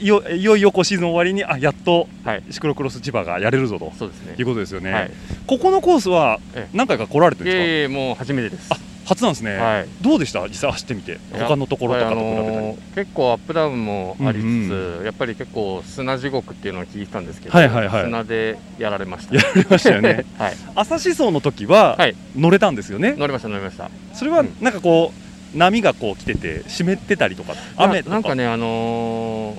[0.00, 2.08] いよいよいよこうシーズン終わりにあやっと
[2.50, 5.10] シクロクロス千葉がやれるぞと、そうですね、いうことですよね、はい、
[5.46, 6.38] ここのコースは
[6.72, 8.70] 何回か来られてるんですか、ええ、もう初めてです
[9.08, 10.46] 初なんですね、はい、どうでした？
[10.48, 11.18] 実際走ってみて。
[11.32, 19.34] 他のところとかと比べたり、あのー、結構アップダウンもありつつ、うんうん、やっぱり結構砂地獄っていうのを聞いたんですけど、はいはいはい、砂でやられました。
[19.34, 21.96] やられましたよね、 はい、朝思想の時は
[22.36, 23.90] 乗れたんですよね、乗りました乗りました。
[24.12, 27.54] それはなんかこう、うん、波がこう来てて湿ってたりとか。
[27.76, 28.10] 雨とか。
[28.10, 29.54] なんかねあの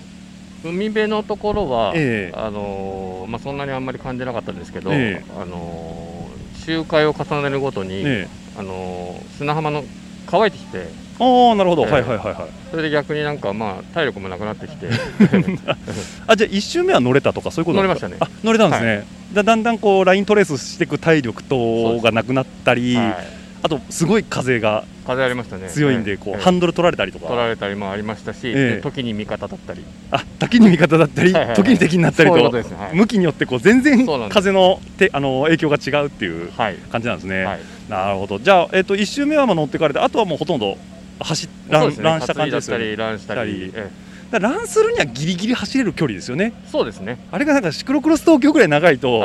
[0.64, 6.30] ー、海辺のところは、えー、あのー、まあ、そんなにあんまり感じなかったんですけど、えー、あの
[6.66, 9.86] 周回を重ねるごとに、えー、あの砂浜の
[10.28, 10.88] 乾いてきて。
[11.22, 12.50] ああなるほど、えー、はいはいはいはい。
[12.72, 14.88] それで逆になんかまあ体力もなくなってきて。
[16.28, 18.18] あじゃあ1周目は乗れたとかそういうこと乗れましたね。
[18.20, 23.16] あ乗れたんですね、はい、だだんだんこうライントレースしていく体力とがなくなったり、はい、
[23.64, 25.70] あとすごい風が風ありましたね。
[25.70, 27.28] 強いんでこう、えー、ハンドル取られたりとか。
[27.28, 29.84] 取られたりもありましたし、えー、時に味方だったり。
[30.12, 32.64] あ時に味方だったり、はいはいはい、時に敵になったりと、ね。
[32.78, 40.78] はい、向きによってこう全然風のてあの影響が違うっていう感じなんですね、はい、なるほどじゃあ、えーと、と1周目はまあ乗ってかれてあとはもうほとんど
[41.20, 42.96] 走ラン,、ね、ランした感じですよね。
[42.96, 43.92] ランしたり、え
[44.32, 46.54] え、ランするにはギリギリ走れる距離ですよね。
[46.72, 47.20] そうですね。
[47.32, 49.20] あれがなんかシクロクロス東京ぐらい長いと、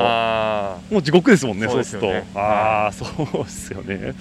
[0.91, 1.69] もう地獄ですもんね。
[1.69, 4.15] そうすると、ああ、そうですよね。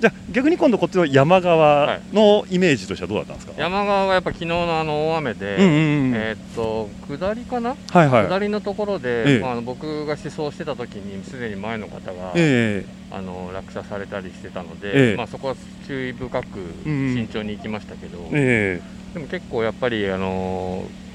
[0.00, 15.56] じゃ逆に今度こっちの山側のイメージとしてはどうだったんですか、山側がやっぱ昨日のあの大雨で、うんうんうん、えー、っと下りかな、はいはい、下りのところで、ええ、まあ、僕が思想してた時にすでに前の方が、ええ、あの落車されたりしてたので、まあ、そこは
[15.86, 16.46] 注意深く
[16.84, 18.80] 慎重に行きましたけど、で
[19.16, 21.07] も結構やっぱりあのー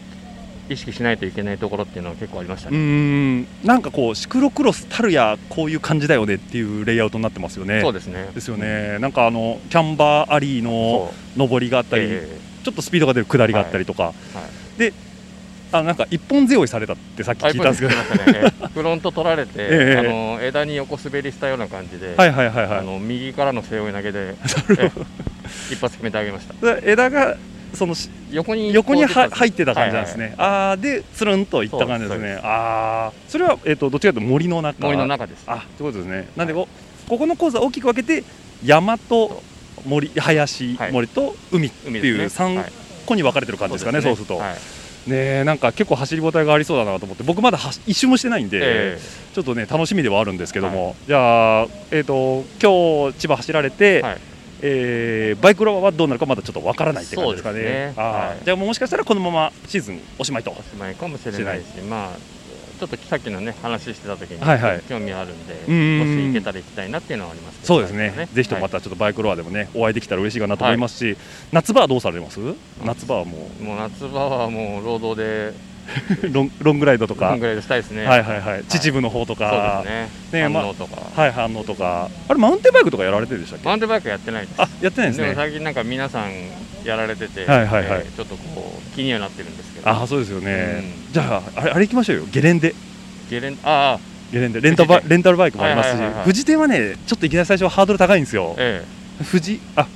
[0.70, 2.78] 意識しないといけないところっていうのは結構ありましたね。
[2.78, 3.48] うん。
[3.64, 7.82] なんかこうシクロクロスたるやこういう感じだよねっていうレイアウトになってますよね。
[7.82, 8.30] そうですね。
[8.34, 14.14] ですよね、なんかあのキャンバーアリーの上りがあったり、えー、ちょっとスピードが出る下りがあったりとか、はい。
[14.36, 14.42] は
[14.78, 14.94] い、で
[15.74, 24.36] あなんか一本背負いされたってさっき聞いたんですけど、ね、 フロント取られて、えー、あの枝に横滑りしたような感じで、はいはいはいはい、あの右からの背負い投げで
[25.72, 26.78] 一発決めてあげました。
[26.84, 27.38] 枝が
[27.74, 27.96] その
[28.32, 32.40] 横に横には入ってた感じなんですね、はいはい、ああでつるんといった感じですね。
[32.44, 34.86] ああそれは、えーと、どっちかというと森の中。
[34.86, 35.44] 森の中です。
[35.48, 36.28] あということですね。
[36.36, 36.68] なんでこ
[37.08, 38.24] ここのコースは大きく分けて
[38.64, 39.44] 山と
[39.86, 42.72] 森林、はい、森と海っていう3
[43.06, 44.42] 個に分かれてる感じですかね、そうすると。
[45.08, 54.33] ねなんか結構走り応えがありそうだなと思って僕まだ一周もしてないんで、えー、ちょっとね楽しみではあるんですけども、はい、じゃあ、えーと、今日千葉走られて、はい
[54.66, 57.64] えー、バイクロアはどうなるかまだちょっとわからないって感じですかね。
[57.64, 57.94] ね。
[57.98, 60.52] はい、じゃあもしかしたらこのままシーズンおしまいと。
[60.52, 62.18] おしまいかもしれないし、まあ
[62.80, 68.28] ちょっとさっきのね話してた時に、はいはい、興味あるんで、もし行けたら行きたいなっていうのはあります、ね、そうですね。
[68.34, 71.18] ぜひともまたちょっとバイクロアでもね、お会いできたら嬉しいかなと思いますし、はい、
[71.52, 72.40] 夏場はどうされます？
[72.84, 75.54] 夏場はもうもう夏場はもう労働で
[76.32, 78.06] ロンロングライドとか、ロングライドしたいですね。
[78.06, 78.64] はいはいはい。
[78.66, 80.10] 秩父の方とか、ね。
[80.32, 83.66] ね、反応とか、はい反応とか、あれマウンテンバイクとかやられてるでしたっけ？
[83.66, 84.62] マウンテンバイクやってないです。
[84.62, 85.34] あ、やってないですね。
[85.36, 86.32] 最近なんか皆さん
[86.84, 88.06] やられてて、はいはいはい。
[88.06, 89.90] ちょっとこう気にはなってるんですけど。
[89.90, 90.84] あ、そうですよね。
[91.12, 92.26] じゃああれあれ行きましょうよ。
[92.32, 92.74] ゲレンデ。
[93.30, 94.00] ゲレンああ。
[94.32, 98.56] ゲレンデレンタバレンタルバイクもありますし、富士店はねちょっといきなり最初はハードル高いんですよ。
[98.58, 99.24] ええ。
[99.24, 99.88] 富士あ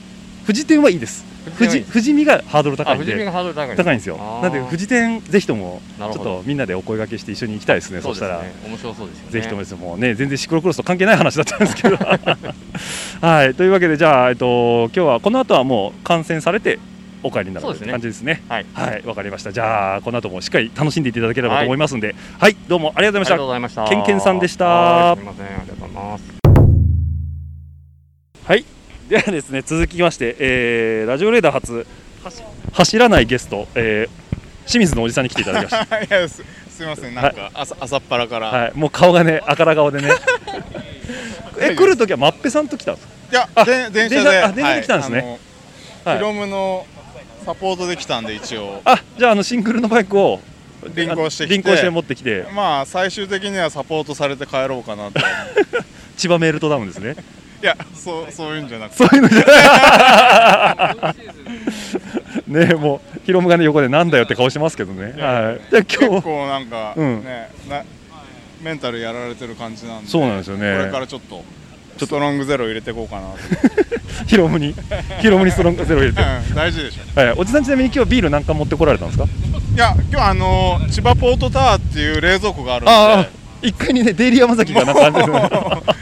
[0.48, 1.26] 富士店はいいです。
[1.58, 3.26] 富士富士見がハードル高いんで。
[3.76, 3.96] 高い。
[3.96, 4.16] んですよ。
[4.42, 8.42] なんで富士店ぜひともちょっとみんなでお声掛けして一緒に行きたいですねそしたら。
[8.66, 11.98] 面白そうですぜひともですもうね全然シクロクロスと関係ない話だったんですけど。
[13.20, 13.56] はい。
[13.56, 16.80] というわけでじゃあえっと今日はこの後はもう観戦されて
[17.24, 18.42] お帰りになる感じですね。
[18.48, 19.52] はい、はい、わかりました。
[19.52, 23.86] じゃあこの後もしっかり楽しんでいただければと思いますんで、はい、どうもありがとうございました。
[23.90, 25.14] けんけんさんでした。
[25.18, 26.37] すみません、ありがとうございます。
[29.08, 31.88] はい、ではですね続きまして、えー、ラジオレーダー初
[32.74, 36.04] 走らないゲスト、えー、清水のおじさんに来ていただきました。
[36.04, 40.10] いやすすみませんなんか朝,、朝っぱらから、はい、もう顔がねあから顔でね。
[41.60, 44.54] え来る時はまっぺさんと来たんですかいやで電車で。
[44.54, 45.40] 電車で来たんですね、
[46.06, 46.86] はい、ヒロムの
[47.46, 48.82] サポートで来たんで一応。
[48.86, 50.40] あじゃああのシングルのバイクを
[50.94, 52.46] 輪行して輪行して持ってきて。
[52.54, 55.20] まあ最終的にはサポートされて帰ろうかなと。
[56.18, 57.16] 千葉メールトダウンですね
[57.62, 58.98] いやそうそういうんじゃなくて。
[58.98, 61.16] そういうのじゃ
[62.48, 65.06] ねもうヒロムがね横でなんだよって顔してますけどね。
[65.06, 65.14] はい。
[65.16, 67.84] じゃあ今日結構なんか、うん、ねな
[68.62, 70.78] メンタルやられてる感じなんでそうなんですよね。
[70.78, 71.44] これからちょっと
[71.98, 73.28] ストロングゼロ入れていこうかな
[74.28, 74.76] ヒロムに
[75.20, 79.26] ヒロムにストロングゼロ入れて、うん、大事でしょ、はい、おじさんちなみに今日ビールなんか持ってこられたんですか？
[79.26, 79.28] い
[79.78, 82.86] や今日あの千葉ポートタワーっていう冷蔵庫がある
[83.22, 83.38] んで。
[83.64, 85.26] 一回にねデイリー山崎がな感じで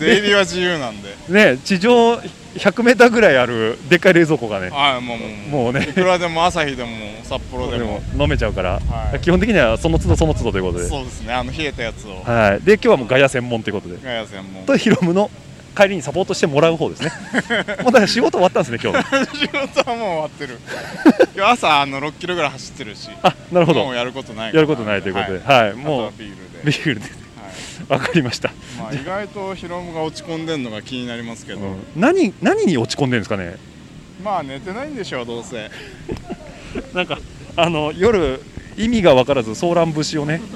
[0.00, 1.14] 出入りは自由なんで。
[1.28, 2.14] ね地上
[2.54, 4.70] 100メーターぐらいあるでっかい冷蔵庫がね。
[4.70, 5.72] はいもうもうもう。
[5.72, 5.86] ね。
[5.88, 6.90] いくらでも朝日でも
[7.22, 8.00] 札幌でも。
[8.18, 10.88] 飲めちゃうから、はい、基本的にはその都度その都度ということで。
[10.88, 12.22] そうですねあの冷えたやつを。
[12.24, 12.60] はい。
[12.64, 13.98] で今日はもうガヤ専門ということで。
[14.02, 14.64] ガヤ専門。
[14.64, 15.30] とヒロムの
[15.76, 17.12] 帰りにサポートしてもらう方ですね。
[17.82, 19.38] もうだから仕事終わったんですね今日。
[19.38, 20.58] 仕事はもう終わってる。
[21.36, 23.08] 今日朝あの6キロぐらい走ってるし。
[23.22, 23.84] あなるほど。
[23.84, 25.40] もうやることないやることないということで。
[25.44, 26.42] はい、はい、もうビールで。
[26.64, 27.19] ビールで
[27.90, 33.56] わ、はい、かりました、まあ、意外とヒロムが落ち込んでるのが気になりますけど、うん、何何に落ち込んでるんですかね？
[34.22, 35.70] まあ寝てないんでしょうどうせ。
[36.94, 37.18] なんか
[37.56, 38.40] あの夜
[38.76, 40.40] 意味が分からずソーラン節をね。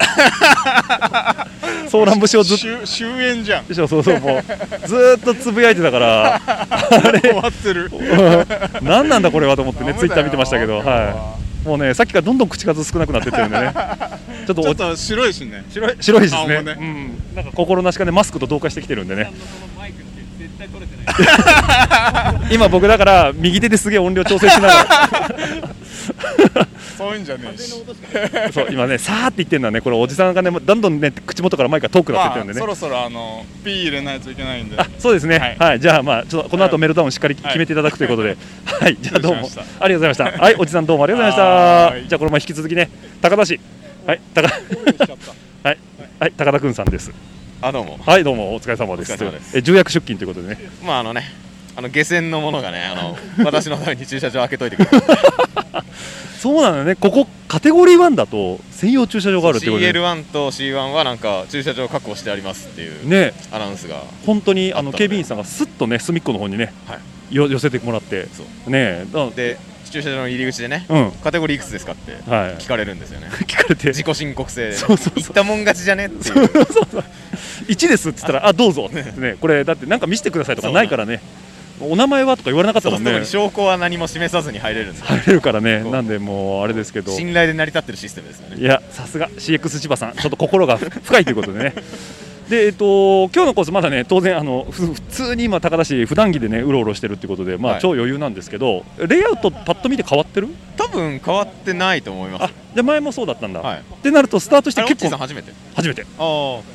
[1.89, 3.65] ソーラン節をずっと終焉じゃん。
[3.75, 4.89] そうそうもう。
[4.89, 6.41] ずっとつぶやいてたから。
[6.47, 7.91] あ れ終わってる。
[8.83, 13.73] 何なんだこれはと思ってねツイッター見てましたけどはいもうねさっきからどんどん口数少なくなってってるんでね。
[14.47, 15.65] ちょっとちょっと白いしね。
[15.71, 19.33] 白い白いですね、ね、うん、なんか心なしかねマスクと同化してきてるんでね。
[22.51, 24.87] 今僕だから右手ですげえ音量調整しながら
[26.97, 27.85] そういうんじゃねえし。
[28.53, 34.79] そう今ねさーって言ってるのはねこれおじさんがねどんどんね口元から前から遠くなってってるんでね、まあ、そろそろあのピー入れないといけないんで。
[34.79, 38.29] あそうですね、はい、はい、じゃあまあちょっとこの後メルダウンしっかり決めていただくということで。
[38.29, 39.43] はい、はい、じゃあどうも。
[39.43, 40.25] ありがとうございました。
[40.25, 42.09] はいおじさんどうもありがとうございました。
[42.09, 42.91] じゃあこれも引き続きね
[43.21, 43.61] 高田市。
[44.07, 44.49] はい高
[45.65, 45.79] はい。
[46.21, 47.11] はい高田くんさんです。
[47.63, 47.99] あどうも。
[48.05, 48.55] はいどうも。
[48.55, 49.13] お疲れ様です。
[49.57, 50.59] え重役出勤ということでね。
[50.85, 51.45] まああのね
[51.77, 54.89] あの下船のものがねあの 私のために駐車場開けといてくれ
[56.41, 56.95] そうなのね。
[56.95, 63.33] ここカテゴリー1だと専用駐車場があるってことで CL1 と C1 はなんか駐車場確保してありますっていうね。
[63.51, 66.99] アナウンスが本当にあの警備員さんがすっとね隅っこの方にね、は
[67.31, 68.27] い、よ寄せてもらって。
[68.67, 69.05] ね。
[69.35, 69.59] で
[69.95, 72.13] 駐車場の入り口でね、うん、カテゴリーいくつですかって
[72.59, 73.89] 聞かれるんですよね、はい、聞かれて。
[73.89, 75.23] 自己申告制で、ね、そうそうそう。
[75.23, 76.35] 行ったもん勝ちじゃねっていう。
[76.35, 77.05] そうそうそう。
[77.69, 78.91] 1ですって言ったらあどうぞ。
[78.91, 79.37] ってね。
[79.41, 81.21] これだってなんか見せてくださいとかないからね
[81.81, 83.25] お名前はとか言われなかったもんね。
[83.25, 85.83] 証拠は何も示さずに入れるんです入れるからね。
[85.83, 87.13] なんでもうあれですけど。
[87.13, 88.57] 信頼で成り立ってるシステムですよね。
[88.59, 89.29] いやさすが。
[89.31, 90.13] CX 千葉さん。
[90.13, 91.75] ちょっと心が深いということでね
[92.49, 100.49] でえっと今日のコースまだね当然あの普通に今高田市普段着でねうろうろしてるってことでまあ、超余裕なんですけどレイアウトパッと見て変わってる？
[100.77, 102.55] 多分変わってないと思います。
[102.75, 105.53] で前もそうだったんだ、はい、ってなるとスタートして結構初めて？
[105.75, 106.03] 初めて。
[106.03, 106.07] し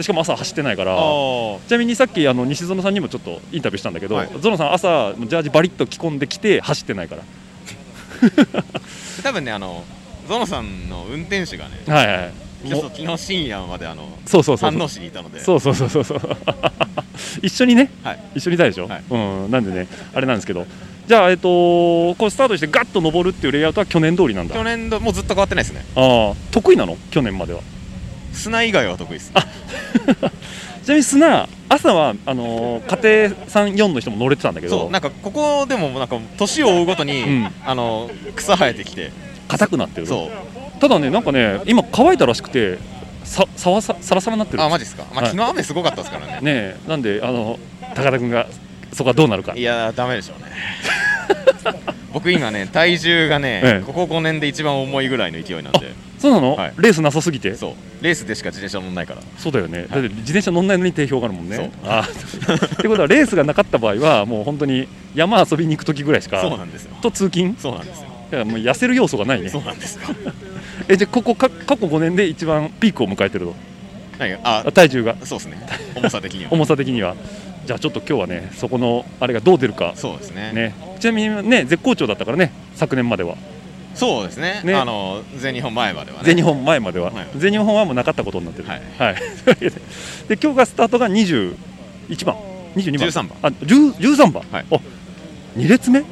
[0.08, 7.24] かも朝走ってないからちなみにさっきあの西園さんにもちょっとインタビューしたんだけど、はい、ゾノさん朝ジャージバリッと着込んできて走ってないから。
[9.24, 9.84] 多分ねあの
[10.28, 12.34] ゾノさんの運転手がねはいはい
[12.68, 15.40] 昨日深夜まであのそうそうそう飯能市にいたので。
[15.40, 16.20] そうそうそうそうそう。
[17.42, 19.18] 一緒にね、はい、一緒にいたでしょ、はい、う
[19.48, 19.52] ん。
[19.52, 20.66] なんでねあれなんですけど。
[21.08, 21.48] じゃあえっと
[22.16, 24.56] こうスタートしてガッと登るっていうレイアウトは去年通りなんだ。
[24.56, 25.84] 去年どもうずっと変わってないですね。
[25.96, 26.36] ああ。
[26.52, 26.98] 得意なの？
[27.12, 27.62] 去年までは。
[28.34, 29.32] 砂以外は得意です。
[29.34, 29.42] あ
[30.84, 34.90] ちなみに砂朝はあのー、家庭3、4の人も乗れてたんだけど。
[34.92, 39.12] なんかここでもなんか年を追うごとに、うん、あの草生えてきて。
[39.48, 40.08] 硬くなってる？
[40.80, 42.78] ただねなんかね今乾いたらしくて
[43.24, 47.60] ささわささらさらになってるあマジですか、まあ、昨日雨すごかったですからね、はい、ねなんであの
[47.96, 48.48] 高田君が
[48.94, 49.54] そこはどうなるか。
[49.56, 50.50] いやだめでしょうね。
[52.12, 55.94] 僕今ね体重がね、ええ、ここ5年で一番重いぐらいの勢いなんで。
[56.18, 57.56] そうなの、はい、レースなさすぎて？
[57.56, 58.04] そう。
[58.04, 59.22] レースでしか自転車乗んないから。
[59.38, 61.72] そうだよね、はい、だって自転車乗んないのに定評があるもんね。
[61.86, 66.42] あってことはレースがなかった場合はもう本当に山遊びに行く時ぐらいしか。
[66.42, 66.96] そうなんですよ。
[67.02, 67.56] と通勤？
[67.60, 68.08] そうなんですよ。
[68.32, 69.50] だからもう痩せる要素がないね。
[69.50, 70.02] そうなんですよ
[70.88, 73.56] えじゃあここか過去5年で一番ピークを迎えてると。
[74.44, 75.16] あ体重が。
[75.24, 75.66] そうですね。
[75.96, 76.54] 重さ的には。
[76.54, 77.16] 重さ的には。
[77.66, 79.94] じゃあちょっと今日はねそこのあれがどう出るか。
[79.96, 80.52] そうですね。
[80.54, 80.76] ね。
[81.00, 83.36] ちなみにね絶好調だったからね昨年までは。
[83.96, 89.16] そうですね、ね、あの全日本前までは、ね、全日本前までは、はい、全日本はもうなかったことになってる、はい、はい、
[90.30, 90.38] で。
[90.42, 91.56] 今日がスタートが21
[92.24, 92.36] 番。
[92.76, 93.10] 22番。
[93.10, 93.38] 13番。
[93.42, 94.80] あ13番、はい、あ
[95.58, 96.04] 2列目？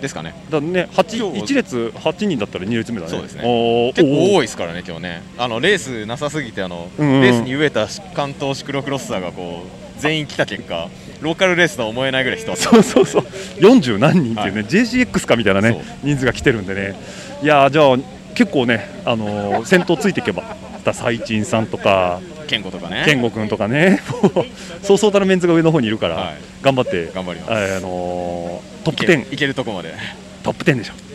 [0.00, 0.34] ですかね。
[0.50, 3.10] だね1列8人だったら2列目だね。
[3.10, 3.92] そうですね。
[3.94, 5.22] 結構多いですからね今日ね。
[5.36, 10.88] あのレースなさすぎてあの、うんうん、レースに飢えた関東シクロクロスターがこう全員来た結果
[11.20, 12.54] ローカルレースとは思えないぐらい人。
[12.56, 13.22] そうそうそう。
[13.58, 16.94] 40何人っていうね、はい、JCX かみたいなね人数が来てるんでね。
[17.42, 17.96] いやじゃあ
[18.34, 20.44] 結構ね、あのー、先頭ついていけば
[20.92, 23.04] 最賃さんとか健吾とかね。
[23.06, 24.00] 健吾君とかね。
[24.82, 29.94] そうそうたるメンツが上の方にいるから、はい、頑張って頑張ります、あのー、トップ10いけるとこまで。
[30.42, 31.08] トップ10でしょ。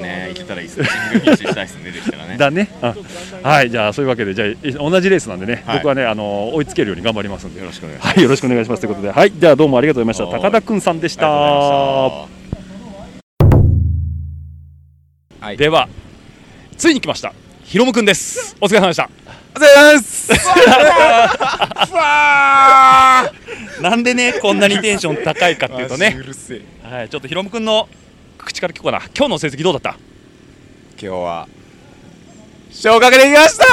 [0.00, 0.86] ねいけたらいいですね。
[0.86, 2.36] したいですねできたらね。
[2.36, 2.68] だね。
[3.42, 7.60] はいじゃあそういうわけでじゃあ同じレースなんでね、はい、僕はねあの追いつけるように頑張りますんで。
[7.60, 8.14] よろしくお願いします。
[8.14, 8.80] はいよろしくお願いします。
[8.80, 10.38] ということではいじゃあどうもありがとうございました。
[10.38, 11.28] 高田くんさんでした。
[11.28, 12.28] は
[15.52, 15.88] いでは
[16.76, 17.32] ついに来ました。
[17.64, 18.56] ひろむくんです。
[18.60, 20.30] お疲れ様でしたお疲れ様です。
[23.82, 26.16] なんでねこんなにテンション高いかっていうとね。
[26.82, 27.88] はいちょっとヒロム君の
[28.38, 29.04] 口から聞こうかな。
[29.16, 29.96] 今日の成績どうだった？
[31.00, 31.48] 今日は
[32.70, 33.64] 昇格できました。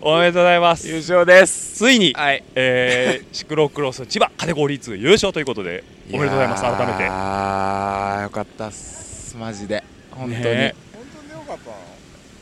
[0.00, 0.86] おめでとうございます。
[0.88, 1.78] 優勝です。
[1.78, 2.44] ついに、はい。
[2.54, 5.82] えー、シクロクロス千葉カテゴリー2優勝ということで
[6.12, 7.08] おめでとうございます改めて。
[7.08, 9.36] ああよかったっす。
[9.36, 9.82] マジで。
[10.12, 10.74] 本当に、ね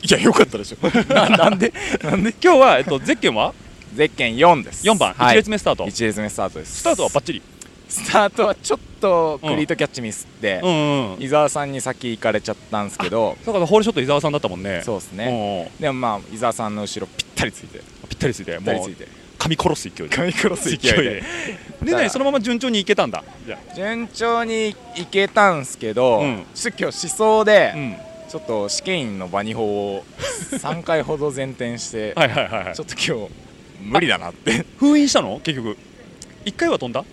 [0.05, 0.87] いやよかったでしょ。
[1.13, 1.73] ななんで？
[2.03, 2.33] なんで？
[2.41, 3.53] 今日は、えっと、ゼッケンは？
[3.95, 4.85] ゼッケン4です。
[4.85, 5.35] 4番、はい。
[5.35, 5.85] 1列目スタート。
[5.85, 6.77] 1列目スタートです。
[6.79, 7.41] スタートはバッチリ。
[7.87, 11.23] スタートはちょっとクリートキャッチミスって、うんうん。
[11.23, 13.37] 伊沢さんに先行かれちゃったんですけど。
[13.45, 14.81] だからホールショット伊沢さんだったもんね。
[14.83, 15.71] そうですね。
[15.79, 17.79] でもまあ伊沢さんの後ろぴったりついて。
[18.09, 18.59] ぴったりついて。
[18.59, 19.07] もうぴったりついて
[19.39, 20.15] 噛み殺す勢いで。
[20.15, 21.23] 噛み殺す勢いで。
[21.83, 23.23] でねそのまま順調にいけたんだ。
[23.75, 26.45] 順調にいけたんすけど、うん。
[26.53, 27.97] ちょっと今日思想で、うん
[28.35, 30.03] ちょっと試験員のバニホを
[30.51, 32.75] 3回ほど前転して はいはいはいはい。
[32.75, 33.33] ちょっと今日
[33.81, 34.65] 無理だなって。
[34.77, 35.39] 封印したの？
[35.41, 35.77] 結局。
[36.43, 37.05] 1回は飛んだ？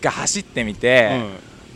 [0.00, 1.10] が走ってみて、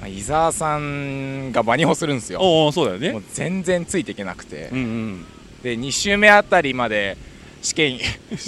[0.01, 2.41] まあ伊沢さんがバニホするんですよ。
[2.41, 3.13] おおそうだよね。
[3.13, 5.27] もう全然ついていけなくて、うんうん
[5.63, 7.19] で2周目あたりまで
[7.61, 8.01] 試験員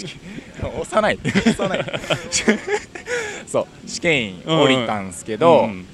[0.65, 1.19] 押さない。
[1.23, 1.85] 押さない。
[3.47, 5.71] そう試験員降りたんですけど、うん。
[5.73, 5.87] うん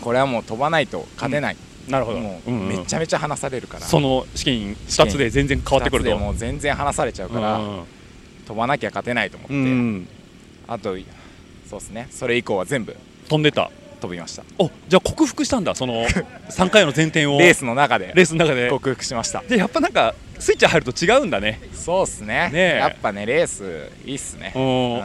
[0.00, 1.56] これはもう飛ばないと勝てない、
[1.88, 2.20] なるほど。
[2.20, 3.86] もうめちゃめちゃ離されるから。
[3.86, 6.16] その試験員2つで全然変わってくると。
[6.18, 7.84] もう全然離されちゃうから、うん
[8.46, 10.08] 飛ばなきゃ勝てないと思って、うん
[10.66, 10.96] あと
[11.68, 12.08] そうですね。
[12.10, 12.94] それ以降は全部
[13.28, 13.70] 飛んでた。
[14.00, 14.44] 飛びました。
[14.58, 16.04] おじゃあ克服したんだその
[16.50, 17.38] 3回の前転を。
[17.38, 18.68] レースの中でレースの中で。
[18.68, 19.42] 克服しました。
[19.48, 21.60] でやっぱなんかスイッチ入ると違うんだね。
[21.72, 22.50] そうっすね。
[22.52, 22.76] ねえ。
[22.80, 24.52] やっぱねレースいいっすね。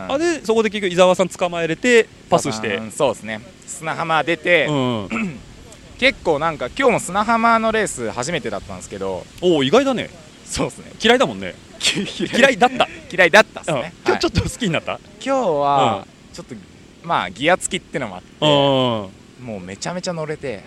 [0.09, 2.75] あでそこで結局伊沢さん捕まえれてパスして。
[2.75, 3.39] うんそうですね。
[3.65, 5.39] 砂浜出て、うん
[5.99, 10.09] 結構なんか今日も砂浜のレース初めてだったんですけどおお意外だね。
[10.45, 10.91] そうですね。
[11.03, 11.53] 嫌いだもんね。
[12.35, 12.57] 嫌い。
[12.57, 12.88] だった。
[13.12, 13.81] 嫌いだったっすうん。
[13.81, 14.99] ね、今日ちょっと好きになった？
[15.23, 16.55] 今日はちょっと
[17.03, 19.45] まあギア付きってのもあってうん。
[19.45, 20.63] もうめちゃめちゃ乗れて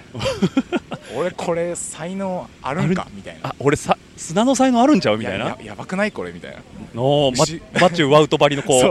[1.17, 3.07] 俺これ才能あるんか？
[3.13, 3.49] みたいな。
[3.51, 5.19] あ俺さ砂の才能あるんちゃう？
[5.19, 5.47] みたいな？
[5.47, 6.33] ややばくないこれ？
[6.33, 6.59] みたいな。
[6.95, 7.61] のマ牛。
[7.81, 8.91] マチューワウト張りのこそう。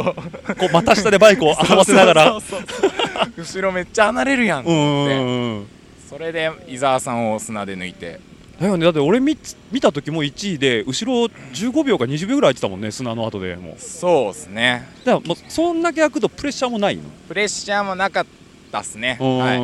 [0.53, 2.33] うこう股下でバイクを遊ばせながら。
[3.37, 5.80] 後ろめっちゃ離れるやんって
[6.11, 8.19] それで伊沢さんを砂で抜いて。
[8.59, 8.83] だよね。
[8.83, 13.75] だって俺見つ見た時も1位で後ろ15秒か20秒ぐらい空いてたもんね砂の後でも。
[13.77, 14.89] うそうですね。
[15.05, 17.03] だからもうそんだけ開くとプレッシャーもないの？
[17.29, 18.25] プレッシャーもなかっ
[18.73, 19.37] たっすね、うん。
[19.37, 19.57] はい、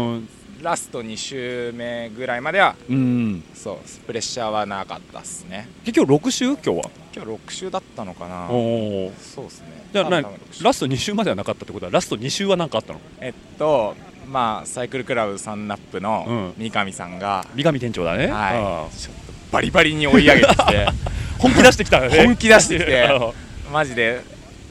[0.61, 3.43] ラスト2周目ぐらいまではうん。
[3.53, 5.67] そうプレッシャーはなかったっすね。
[5.85, 6.45] 結局6周？
[6.53, 6.89] 今日は？
[7.15, 8.47] 今日6周だったのかな。
[8.49, 9.67] おおそうですね。
[9.93, 10.63] じゃあな多分6周。
[10.63, 12.99] ラスト2周まではなかったってことはラスト2周は何かあったの？
[13.19, 13.95] えっと
[14.27, 18.27] まあサイクルクラブサンナップの三上さんが、三上店長だね。
[18.27, 18.97] はい。
[18.97, 20.87] ちょっとバリバリに追い上げてきて。
[21.39, 22.25] 本気出してきたよね。
[22.25, 23.03] 本気出してきて
[23.67, 23.73] うん。
[23.73, 24.21] マジで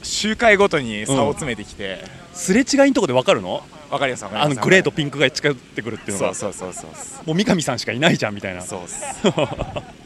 [0.02, 3.62] 周回ごとに差を詰めてきて、すれ違いのとこで分かるの？
[3.90, 6.34] わかりますわかりますあのグレーとピンクが近寄ってくるっていうのが。
[6.34, 8.62] そうそうそうそうもう三上さんしかいないじゃんみたいな。
[8.62, 9.04] そうっす。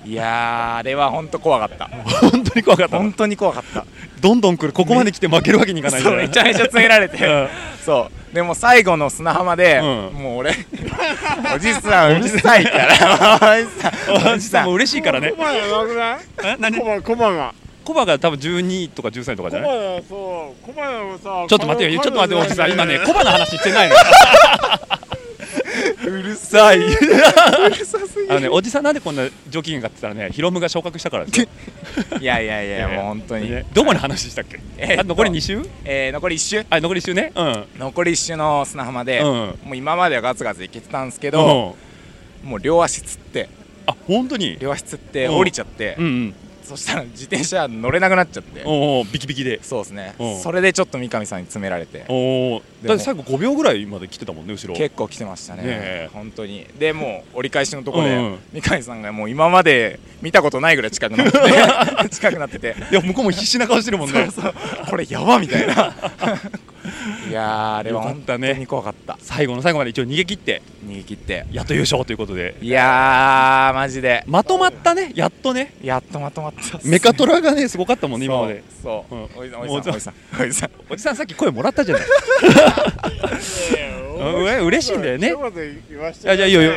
[0.05, 1.87] いやーあれは本当怖かった。
[2.31, 3.85] 本当に怖かった本当に怖かった。
[4.21, 7.49] どんどん来るここまで来て負けるわけにいかないそうめちゃめちゃ詰められて、うん。
[7.85, 8.35] そう。
[8.35, 10.23] でも最後の砂浜で、うん。
[10.23, 10.55] もう俺
[11.55, 13.39] おじさんうるさいから。
[13.57, 14.35] おじさん。
[14.35, 15.31] おじさんも嬉しいからね。
[15.31, 16.19] コバやばくない？
[16.45, 16.79] え何？
[16.79, 19.67] コバコバがコバが多分12とか13とかじゃな
[19.99, 20.03] い？
[20.05, 20.55] ちょ
[21.47, 23.95] っと待ってよちょっと待っておじさん今ねコバの話してないの
[26.07, 26.81] うるさい。
[28.29, 31.47] あのねおじさんなんでこんな上機嫌かって言ったらねヒロムが昇格したからですよ。
[32.21, 33.65] いやいやいやもう本当に、ね。
[33.73, 34.61] どこに話したっけ？
[34.79, 35.63] えーっ残り2周？
[35.85, 36.67] えー残り1周。
[36.71, 37.33] あ残り1周ね。
[37.35, 37.65] うん。
[37.79, 39.27] 残り1周の砂浜で、うん。
[39.27, 41.77] もう今まではガツガツいけてたんですけど、
[42.45, 43.49] もう両足つって。
[43.87, 44.57] あ本当に？
[44.61, 46.35] 両足つってうん降りちゃって、うんうん
[46.71, 48.63] そしたら自転車乗れなくなっちゃって。
[48.65, 49.61] おおビキビキで。
[49.61, 50.15] そうですね。
[50.21, 50.41] うん。
[50.41, 52.05] それでちょっと三上さんに詰められて。
[52.09, 54.77] おおだって最後5秒ぐらいまで来てたもんね後ろ。
[54.77, 55.65] 結構来てましたね。
[55.65, 56.11] ねえ。
[56.13, 56.65] 本当に。
[56.79, 58.39] でもう折り返しのところで、うん。
[58.53, 62.09] 三上さんがもう今まで見たことないぐらい近くなってて。
[62.15, 62.77] 近くなってて。
[62.93, 64.31] いや向こうも必死な顔してるもんね。
[64.31, 64.55] そうそう。
[64.89, 65.93] これやばみたいな
[67.29, 69.17] いやーあれは本当に怖かった。
[69.21, 70.63] 最後の最後まで一応逃げ切って。
[70.85, 71.47] 逃げ切って。
[71.53, 72.57] やっと優勝ということで。
[72.61, 74.25] いやーマジで。
[74.27, 75.13] まとまったね。
[75.15, 75.75] やっとね。
[75.83, 78.63] やっとまとまったっすメカトラがねすごかったもんね今まで。
[78.83, 79.15] そう。
[79.15, 79.29] うん。
[79.37, 80.71] おじさんおじさんおじさんおじさん。
[80.91, 82.05] おじさんさっき声もらったじゃない。
[84.63, 85.35] う嬉しいんだよね。
[86.21, 86.63] じゃあいいよ。
[86.63, 86.73] いいよ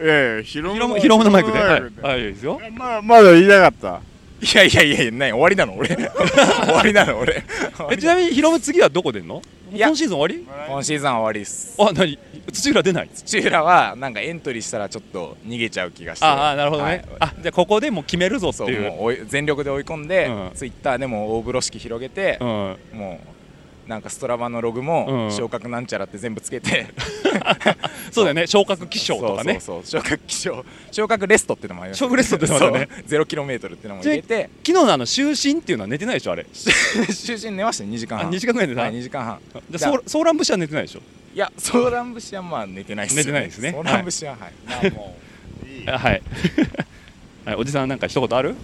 [0.00, 1.58] ええヒロヒロムヒロムのマイクで。
[1.58, 1.82] はい。
[2.02, 2.60] はいいいですよ。
[2.72, 4.00] まあまだ言いなかった
[4.40, 5.88] いやいやいや何終わりなの俺？
[5.88, 6.06] 終
[6.72, 7.42] わりなの俺。
[7.90, 9.42] えちなみにヒロム次はどこ出んの？
[9.72, 10.46] 今シーズン終わり？
[10.68, 11.74] 今シーズン終わりです。
[11.78, 12.18] あ何？
[12.52, 13.10] 土浦出ない？
[13.12, 16.24] 土浦はなんかエントリーしたらちょっと逃げちゃう気がして。
[16.24, 18.90] ああなるほどね、はい、あじゃあここでもう決めるぞっていう。
[18.92, 23.37] もう全力で追い込んで、うん、ツイッターでも大風呂敷広げて、うん、もう
[23.88, 26.88] なんかストラバのログも昇格なんちゃらって全部つけて、
[28.12, 28.46] そうだよね。
[28.46, 29.58] 昇格気象とかね。
[29.60, 31.98] そうそう昇格気象昇格レストっていうのもあります。
[32.00, 32.88] 昇格レストってのもあるね。
[33.06, 36.44] ゼロキロメートルっていうのも入れて昨日のあの就寝っていうのは寝てないでしょあれ？
[36.52, 38.30] 就寝寝ました2時間半。
[38.30, 39.38] 2時間ぐらい寝た、はい、2時間半。
[39.70, 41.00] じゃソーラン節は寝てないでしょ？
[41.34, 43.72] いやソーラン節はまあ寝てないです、ね、寝てないですね。
[43.72, 45.16] ソーラン節ははい、まあも
[45.64, 45.82] うい。
[45.82, 46.22] いはい、
[47.46, 48.54] はい、おじさんなんか一言ある？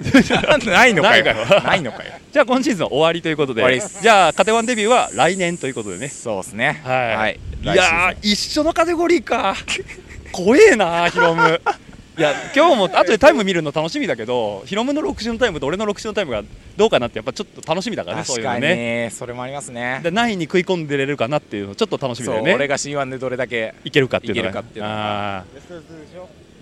[0.66, 1.24] ないのかよ。
[1.64, 2.12] ないのかよ。
[2.32, 3.82] じゃあ今シーズン終わりということで。
[4.02, 6.08] じゃあカテワンデビューは来年ということでね。
[6.08, 6.80] そうですね。
[6.84, 9.56] はい、はい、いや一緒のカテゴリーか。
[10.32, 11.60] 怖えなヒロム。
[12.18, 16.42] いや今日も後でタイム見るの楽しみだけどヒロムの6周のタイムと俺の6周のタイムが
[16.74, 19.10] どうかなってやっぱちょっと楽しみだからねそういうのね。
[19.12, 20.00] それもありますね。
[20.02, 22.54] で何位に食い込んでれるかなっていうのちょっと楽しみだよね。
[22.54, 24.64] 俺が C1 でどれだけいけるかっていうのが。
[24.80, 25.44] ああ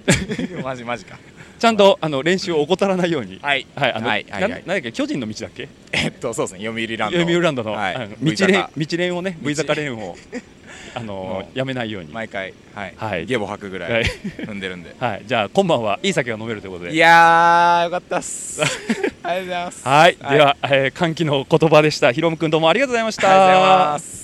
[0.63, 1.19] マジマジか
[1.65, 5.71] ちゃんとあの練習を怠らないように、はい、はい、あの、はい、はい、なんだっけ、巨人の道だっけ？
[5.93, 7.19] えっと、そうですね、読売ランド。
[7.19, 10.15] 読売ランドの、はい、道連、道連をね、V 坂連を。
[10.97, 12.13] あのやめないように。
[12.13, 16.93] 毎回、はい、はい、ゲボ吐くぐらい踏んでるんで、 はい、じゃあ今晩はいい酒が飲めるということで。
[16.93, 18.61] いやよかったっす。
[18.63, 19.89] ありがとうございます。
[19.89, 22.13] はい、では、えー、歓喜の言葉でした。
[22.13, 23.31] ひろむくんどうもありがとうございました。
[23.31, 24.24] ありがとうございます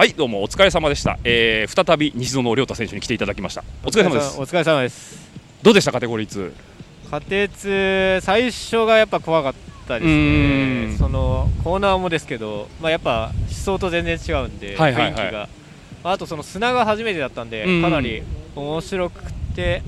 [0.00, 3.62] はいどうもお疲れ様でした、えー、再び西園亮太選手に来ていただきました。
[3.84, 4.40] お疲れ様です。
[4.40, 5.30] お疲れ様です。
[5.62, 9.54] どうでしたカテゴリー2カテツ最初がやっぱ怖かっ
[9.86, 10.96] たですね。
[10.96, 15.48] そのコーナーもですけど、まあ、やっぱ思想と全然違うんで、はいはいはい、雰囲気が。
[16.04, 18.22] あとその砂が初めてだったんでかなり
[18.56, 19.82] 面白くて、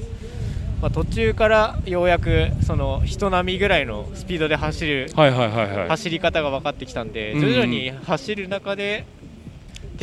[0.83, 5.11] まあ、途中からようやくその人並みぐらいのスピードで走る、
[5.89, 9.07] 走り方が分かってきたんで徐々に走る中で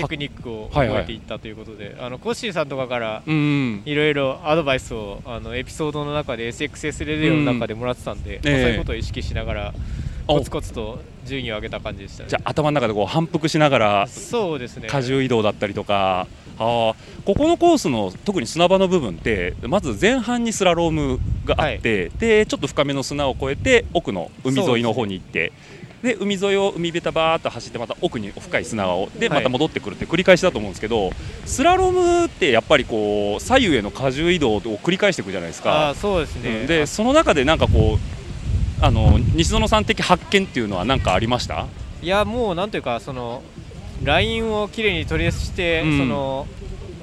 [0.02, 8.52] テクニックを覚えていったということで、はいはい、あのコッシーさんとかからいろいろアドバイスをあのエピソードの中で SXS レディオの中でもらってたんで、うん。
[8.52, 9.74] まあ、そういうことを意識しながら
[10.28, 14.88] コツコツと順位を上げた感じでした、ね、じゃあ頭の中でこう反復しながらそうですね。
[14.92, 16.28] 荷重移動だったりとか
[16.60, 16.94] あ
[17.26, 25.52] ここのコースの特に砂場の部分ってまず前半にスラロームがあって、はい、でちょっと深めの砂を越えて奥の海沿いの方に行って。
[26.02, 31.14] で海沿いを海べたバーっと走ってまた奥に深い砂をでまた戻ってくるって繰り返しだと思うんですけど、はい、
[31.46, 35.90] スラロームってやっぱりこう左右への荷重移動を繰り返していくじゃないですか。
[35.90, 37.98] あそうですね、うん、でその中でなんかこ
[38.82, 41.68] うあの西園さん的発見っていうのは何かありました？
[42.02, 43.44] いやもうなんというかその
[44.04, 46.48] ラインをきれいに取り出して、うん、その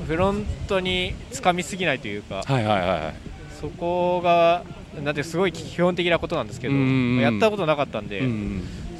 [0.06, 3.14] フロントにつかみすぎないというか、はいはいはい、
[3.60, 4.62] そこが
[5.02, 8.22] なんてすごい基本的なことなんですけど、やったことなかったんで、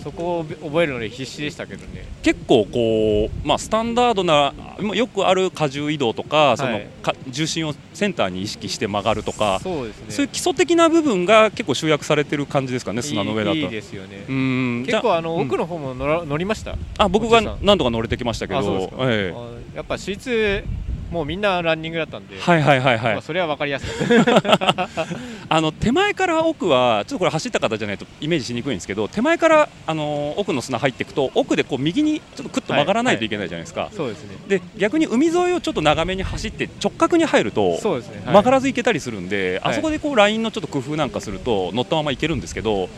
[0.06, 2.04] そこを覚えるのに必死でしたけどね。
[2.22, 4.54] 結構こう、まあ、スタンダードな
[4.94, 13.56] よくある荷重移動とか、そのか重心をセンターに意識して曲がるとかそうです、ね、そういう基礎的な部分が結構集約されてる感じですかね砂の上だと。
[13.56, 14.24] いいですよね。
[14.28, 14.84] うん。
[14.86, 16.76] 結構あの奥の方も乗ら、乗りました？
[16.98, 23.88] あ僕が何度か乗れてきましたけど、ええ、やっぱ C2 もうみんなランニングだったんで、はいはいはいはい、まあ、それは分かりやすい。
[25.48, 34.36] あの手前から奥は、ちょっとこれ、走った方じゃないとイメージしにくいんですけど、手前からあの奥の砂入っていくと、奥でこう右にちょっとくっと曲がらないといけないじゃないですか、はいはい、そうですね。
[34.48, 42.88] で逆に海沿いをちょっと長めに走って、直角に入ると、そうですね、曲がらず行けたりするんで、あそこでこうラインのちょっと工夫なんかすると、乗ったまま行けるんですけど、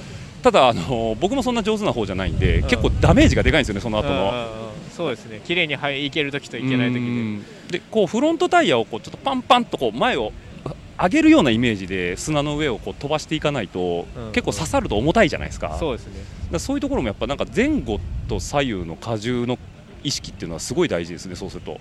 [0.43, 4.68] ただあの、僕もそんな上手な方じゃないんで、結構ダメージがでかいんですよね、その後の。
[4.99, 5.41] そうですね。
[5.45, 7.01] 綺麗にいけるときといけないとき
[7.70, 10.32] ででこうフロントタイヤをこうちょっとパンパンとこう前を
[11.01, 15.76] 上げるようなイメージで砂の上をこう飛ばしていかないと、うん、結構刺さると重たいじゃないですか。
[15.78, 16.14] そうですね。
[16.51, 19.59] だそういうところもやっぱなんか前後と左右の荷重の
[20.03, 21.78] 意識っていうのはすごい大事ですねそうすると。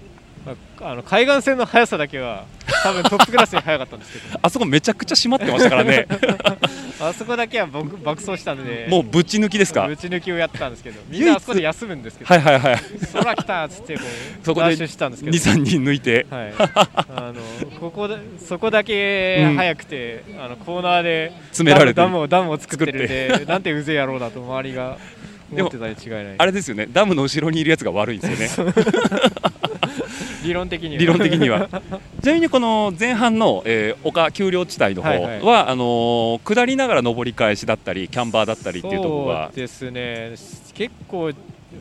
[0.81, 2.45] あの海岸線の速さだけは
[2.83, 4.39] 多分トップクラスに速かったんですけど。
[4.41, 6.07] あそこめちゃくちゃ閉まってましたからね。
[6.99, 8.87] あそこだけは僕爆走したんで。
[8.89, 9.87] もうぶち抜きですか？
[9.87, 11.01] ぶち抜きをやってたんですけど。
[11.09, 12.33] みんなあそこで休むんですけど。
[12.33, 12.79] はいはいはい。
[13.13, 14.01] 空来たっつってこ
[14.41, 15.37] うそこでしたんですけど。
[15.37, 17.41] 23人抜いて、はい、あの
[17.79, 22.01] ここでそこだけ速くて、うん、あのコーナーで詰められて。
[22.01, 24.97] ダムをダムを作ってるんでなんてうぜえ野郎だと周りが
[25.51, 26.35] 思ってたに違いない。
[26.37, 26.87] あれですよね。
[26.91, 28.73] ダムの後ろにいるやつが悪いんですよね
[30.47, 30.99] 理論的には。
[30.99, 31.67] 理論的には。
[32.23, 40.35] ちなみにこの前半の、えー、丘丘陵地帯の方は、はいはい、あのー、下りながら上り返しだったりキャンバーだったりっていうところがですね。
[40.73, 41.31] 結構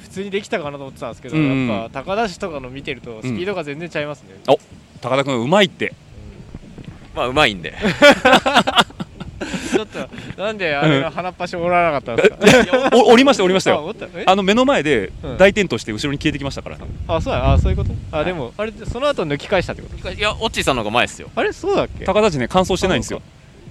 [0.00, 4.58] 普通にできたかなと思ってたんですけど、うん、やっぱ高田市とかの見てるとスピードが全然ちゃいますね、うん、お
[5.00, 5.92] 高田君うまいって。
[7.14, 7.74] まあうまいんで
[9.76, 12.90] ちょっとなんであれが鼻っ端折らなかったんですか？
[12.92, 13.94] 折りました折りましたよ。
[14.26, 17.52] あの目の前で大転倒して後ろに消えてきましたから、あそうや。
[17.52, 17.90] あそういうこと？
[18.12, 20.12] あでもあれその後抜き返したってこと？
[20.12, 21.30] いやオッチーさんの方が前ですよ。
[21.34, 22.04] あれそうだっけ？
[22.04, 23.22] 高田地ね乾燥してないんですよ。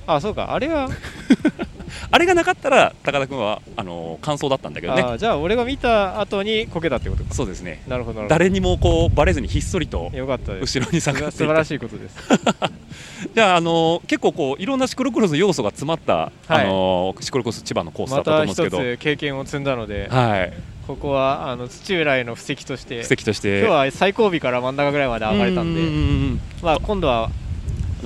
[0.07, 0.53] あそうか。
[0.53, 0.89] あれは
[2.11, 5.17] あれがなかったら高田君はあの感想だったんだけどね。
[5.17, 7.33] じゃあ俺が見た後にこけたってことか。
[7.33, 7.83] そうですね。
[7.87, 11.37] なるほど誰にもこうバレずにひっそりとよかった後ろに下がって。
[11.37, 12.17] 素晴らしいことです。
[13.33, 20.53] じゃあ、あの結構こういろんなシクロクロス要素が詰まった、はい、あのシクロクロス千葉のコースだったと思うんですけど、また一つ経験を積んだので、はい、
[20.87, 23.59] ここはあの土浦への布石として布石として。
[23.59, 27.29] 今日は最後尾から真ん中ぐらいまで上がれたんでまあ、今度は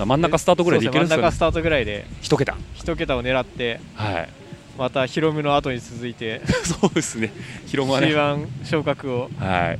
[0.06, 2.06] 真ん中スタートぐらいでいけるんですか、ね、真ん中スタートぐらいで。
[2.22, 2.56] 一桁。
[2.76, 4.30] 一桁を狙って、はい、
[4.78, 6.42] またヒロムの後に続いて。
[6.64, 7.32] そうですね。
[7.68, 8.08] ヒロムはね。
[8.08, 9.80] G1 昇格を、はい、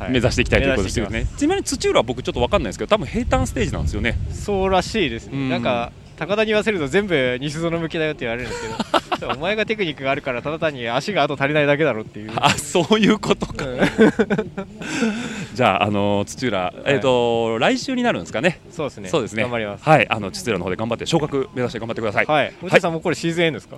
[0.00, 1.26] はい、目指していきたいということですよね。
[1.36, 4.16] ちなみに土浦は僕ちょっと分かんないですけど多分平坦ステージなんですよね。
[4.32, 8.99] そうらしいですね、ん、なんか高田に言わせると全部西園向きだよって言われるんですけど
[9.34, 12.32] お前がテクニックがあるからただ単に足があと足りないだけだろっていう。
[12.36, 13.64] あそういうことか、
[15.54, 18.60] じゃあ、あの土浦、えーと、来週になるんですかね。
[18.70, 19.08] そうですね。
[19.08, 19.42] そうですね。
[19.42, 19.84] 頑張ります。
[19.84, 22.26] はいあの土浦の方で頑張って昇格目指して頑張ってください。
[22.26, 22.52] はい。
[22.62, 23.76] 内田さんもこれシーズンエンですか？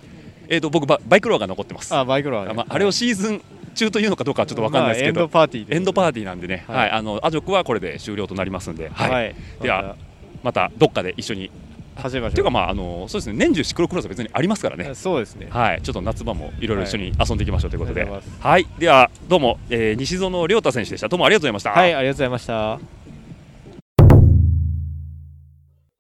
[0.49, 1.95] えーと、僕バイクロアが残ってます。
[1.95, 3.43] あバイクロア、ね、まあ、あれをシーズン
[3.75, 9.97] 中というのかどうかちょっと分かんないですけど、まあ、エンドパーティーエンドパーティーなんでね、はい、はい、あのアジョクはこれで終了となりますんで、はい、はい、では
[10.43, 11.51] またどっかで一緒に
[11.97, 12.35] 始めましょう。
[12.35, 14.95] というかまああのそうですね年中シクロクロスは別にありますからね。
[14.95, 15.49] そうですね。
[15.51, 21.09] はいちょっと夏場もいろいろ一緒に遊んでいきましょうということで、はい、はいではどうも、えー、西園亮太選手でした。
[21.09, 21.71] どうもありがとうございました。
[21.73, 22.79] はいありがとうございました。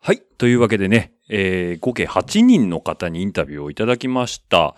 [0.04, 4.74] はいというわけでね、えー、合計8人の方にインタビューをいただきました。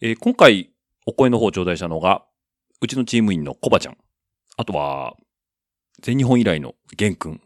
[0.00, 0.70] えー、今回
[1.06, 2.24] お声の方を頂戴したのが
[2.80, 3.96] うちのチーム員のコバちゃん、
[4.56, 5.16] あとは
[6.00, 7.40] 全日本以来のゲン君、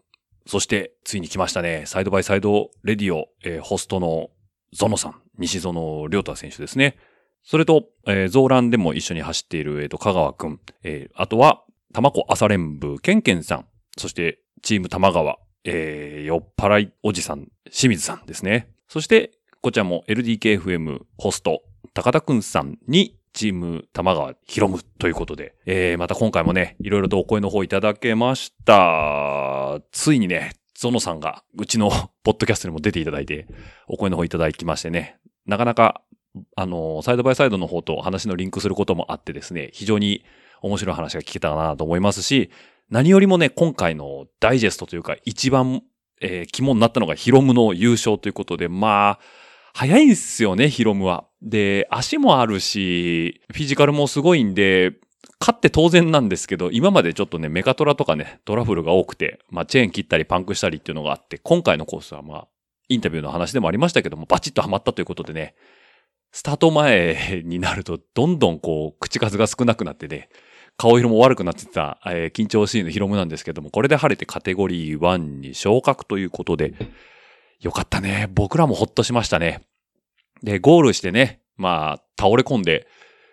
[0.46, 1.84] そして、ついに来ましたね。
[1.86, 4.30] サイドバイサイドレディオ、えー、ホストの
[4.72, 6.96] ゾノさん、西園良太選手ですね。
[7.44, 10.60] それと、えー、ゾーランでも一緒に走っている、えっ、ー、と、香川くん。
[10.82, 13.66] えー、あとは、玉子朝練部、ケンケンさん。
[13.96, 18.68] そして、チーム玉川、えー、酔っ払いおじさん、清水さんですね。
[18.88, 21.62] そして、こちらも LDKFM ホスト、
[21.94, 29.80] 高田くんさんにチーム玉川広むということで、えー、また今回もね、いろいろとお声の方いただけました。
[29.90, 31.90] ついにね、ゾノさんがうちの
[32.24, 33.46] ポッドキャストにも出ていただいて、
[33.88, 35.16] お声の方いただきましてね、
[35.46, 36.02] なかなか、
[36.56, 40.24] あの、サイドバイサイドの方と話のリンクすることもあってですね、非常に
[40.60, 42.50] 面白い話が聞けたかなと思いますし、
[42.90, 45.82] 何よりもね、今回のダイジェストというか、一番、
[46.20, 49.18] えー、肝になったのがヒロムの優勝ということで、まあ、
[49.74, 51.24] 早いんすよね、ヒロムは。
[51.40, 54.92] で、足もあるし、フィジカルもすごいんで、
[55.40, 62.48] 勝って当然なんですけど、今までちょっとね、メカトラとかね、トラブルが多くて、まあ、チェーン切ったりパンクしたりっていうのがあって、今回のコースはまあ、
[62.88, 65.54] インタビューの話でもありましたけども、バチッとハマったということでね、
[66.30, 70.28] スタート前になると、どんどんこう、口数が少なくなってね、
[70.76, 76.74] 顔色も悪くなってた、えー、緊張シーンのヒロムなんですけども、これで晴れてカテゴリー1に昇格ということで、
[77.62, 78.28] よかったね。
[78.34, 79.62] 僕らもほっとしましたね。
[80.42, 82.88] で、ゴールしてね、まあ、倒れ込んで、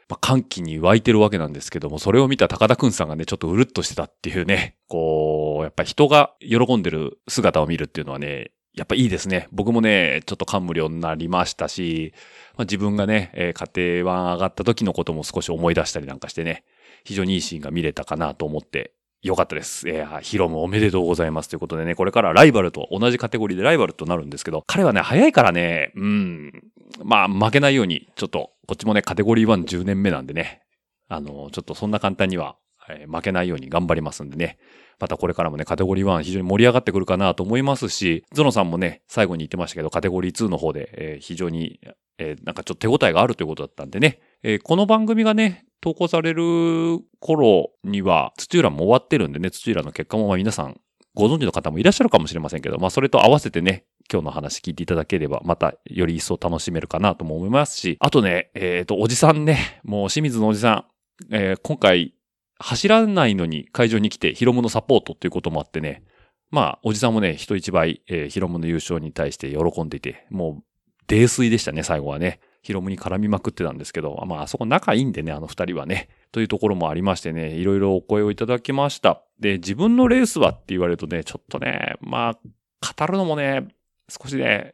[0.08, 9.48] まあ、歓喜に湧いてるわけなんですけども、それを見た高田くんさんがね、ちょっとうるっとしてたっていうね、こう、やっぱ人が喜んでる姿を見るっていうのはね、やっぱいいですね。
[9.52, 12.14] 僕もね、ちょっと感無量になりましたし、
[12.56, 16.64] まあ、自分がね、え、家庭版上がった時のことも少し思い出したりなんかしてね、
[17.04, 19.90] 非常にいいシーンが見れたかなと思ってよかったです。
[19.90, 21.50] えー、ヒロムおめでとうございます。
[21.50, 26.64] ということでね、これからライバルと同じカテゴリーでライバルとなるんですけど、彼はね、早いからね、うん、
[27.04, 30.62] まあ、負けないように、ちょっと、こっちもね、カテゴリー1 10年目なんでね、
[31.10, 32.56] あの、ちょっとそんな簡単には、
[32.90, 34.58] えー、負けないように頑張りますんでね、
[35.00, 41.80] またこれからもね、カテゴリー1非常に盛り上がってくるかなと思いますし、ゾノさんもね、最後に言ってましたけど、カテゴリー2の方で、えー、非常に、
[42.18, 50.80] えー、なんかちょっと手応えがあるということだったんでね、えー、この番組がね、投稿される頃には、土浦も終わってるんでね、土浦の結果もまあ皆さん
[51.14, 60.86] ご存知の方もいらっしゃるかもしれませんけど、まあそれと合わせてね、今日の話聞いていただければ、またより一層楽しめるかなとも思いますし、あとね、えっ、ー、と、おじさんね、もう清水のおじさ
[61.30, 62.14] ん、えー、今回
[62.58, 66.04] 走らないのに会場に来てヒロムのサポートっていうこともあってね、
[66.52, 70.64] まあ、おじさんもね、人一倍、えー、ヒロムの優勝に対して喜んでいて、もう、
[71.08, 72.40] 泥酔でしたね、最後はね。
[72.62, 76.10] ヒロムに絡みまくってたんですけど、まあ、あそこ仲いいんでね、あの二人はね。
[76.32, 79.24] というところもありましてね、いろいろお声をいただきました。
[79.40, 83.68] で、自分のレースはって言われるとね、ちょっとね、まあ、語るのもね、
[84.10, 84.74] 少しね、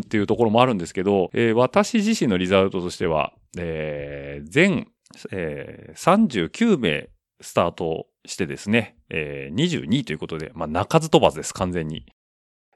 [0.00, 4.88] っていうところもあるんですけど、えー、私自身のリザルトとしては、えー、全、
[5.32, 7.08] えー、39名
[7.40, 12.06] スタートしてですね、えー、22ということで、まあ、鳴かず飛ばずです、完全に。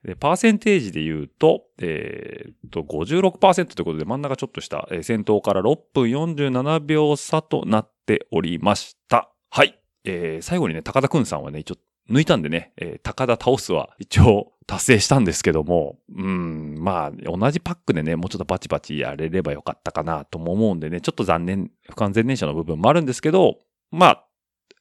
[0.05, 9.30] で、パーセンテージで言うと、えー、っと、56%ということで真ん中ちょっとした、えー、先頭から6分47秒差となっておりました。
[9.51, 9.78] はい。
[10.05, 11.76] えー、最後にね、高田くんさんはね、一応
[12.11, 23.59] 抜いたんでね、えー、高田倒すは一応達成したんですけども、うん、まあ、同じパックでね、もうちょっとバチバチやれればよかったかなとも思うんでね、ちょっと残念、不完全燃焼の部分もあるんですけど、
[23.90, 24.24] まあ、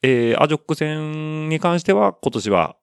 [0.02, 2.78] えー、アジョック戦に関しては今年は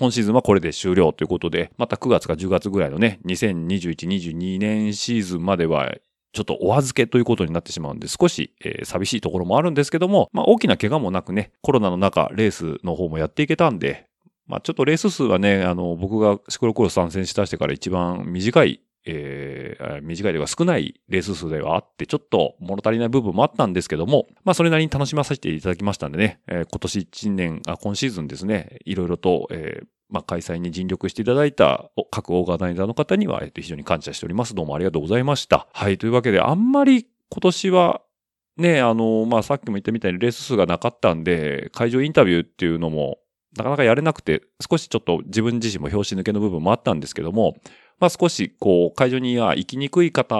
[0.00, 5.94] 今シーズンはこれで終了ということで、また9月か10月ぐらいのね、2021-22年シーズンまでは、
[6.32, 14.06] ちょっとお預けということになってしまうんで、少し、えー、寂しいところもあるんですけども、まあ大きな怪我もなくね、コロナの中、レースの方もやっていけたんで、
[14.46, 34.54] まあちょっとレース数はね、あの、僕がシクロクロス参戦したしてから一番短いえー、短いというか少ないレース数ではあって、ちょっと物足りない部分もあったんですけども、まあそれなりに楽しませていただきましたんでね、えー、今年1年、あ、今シーズンですね、いろいろと、えー、まあ開催に尽力していただいた各オーガナイザーの方には、えっと、非常に感謝しております。
[34.54, 35.66] どうもありがとうございました。
[35.72, 38.02] はい、というわけで、あんまり今年は
[38.56, 43.18] ね、あの、まあさっきも言ったみたいにレース数がなかったんで、会場インタビューっていうのも
[43.56, 47.56] なかなかやれなくて、少しちょっと自分自身も拍子抜けの部分もあったんですけども、
[48.00, 50.34] まあ少しこう会場には行きにくい方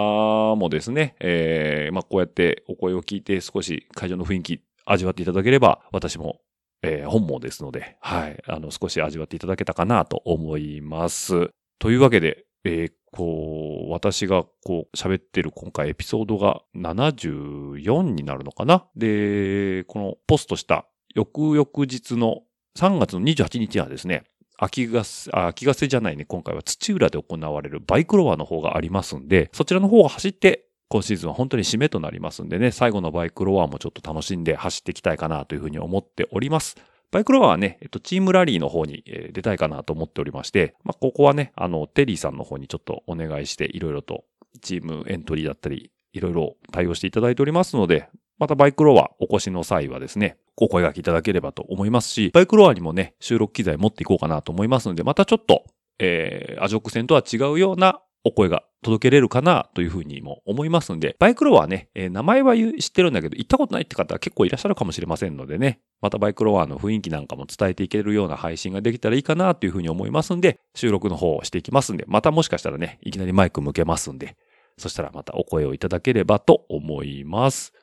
[0.55, 6.41] もですね、えー、まあこうやってお声を聞いて少し会場の雰囲気味わっていただければ、私も、
[6.81, 11.51] えー、本望ですので、はい、あの少し味わっていただけたかなと思います。
[11.79, 18.87] というわけで、えー、こう、私がこう喋ってる今回エピソードが74になるのかな？
[18.95, 22.41] で、このポストした翌々日の
[22.77, 24.23] 3月の28日はですね、
[24.63, 36.75] 秋ヶ瀬、秋ヶ瀬じゃないね、今回は土浦で行われるバイクロアの方がありますんで、そちらの方を走って、今シーズンは本当に締めとなりますんでね、最後のバイクロアもちょっと楽しんで走っていきたいかなというふうに思っております。
[37.09, 39.03] バイクロアはね、えっと、チームラリーの方に
[39.33, 44.25] 出たいかなと思っておりまして、まあ、ここはね、あの、テリーさんの方にちょっとお願いして、いろいろと
[44.61, 48.09] チームエントリーだったり、いろいろ対応していただいておりますので、
[48.41, 55.63] またバイクロアお越しの際はですね、お声掛けいただければと思いますし、バイクロアにもね、収録機材持っていこうかなと思いますので、またちょっと、
[55.99, 74.35] えー、アジョック戦とは違うようなお声が届けれるかなというふうにも思いますんで、バイクロアね、えー、名前は知ってるんだけど、行ったことないって方は結構いらっしゃるかもしれませんのでね、またバイクロアの雰囲気なんかも伝えていけるような配信ができたらいいかなというふうに思いますんで、収録の方をしていきますんで、またもしかしたらね、いきなりマイク向けますんで、
[74.79, 77.73] そしたらまたお声をいただければと思います。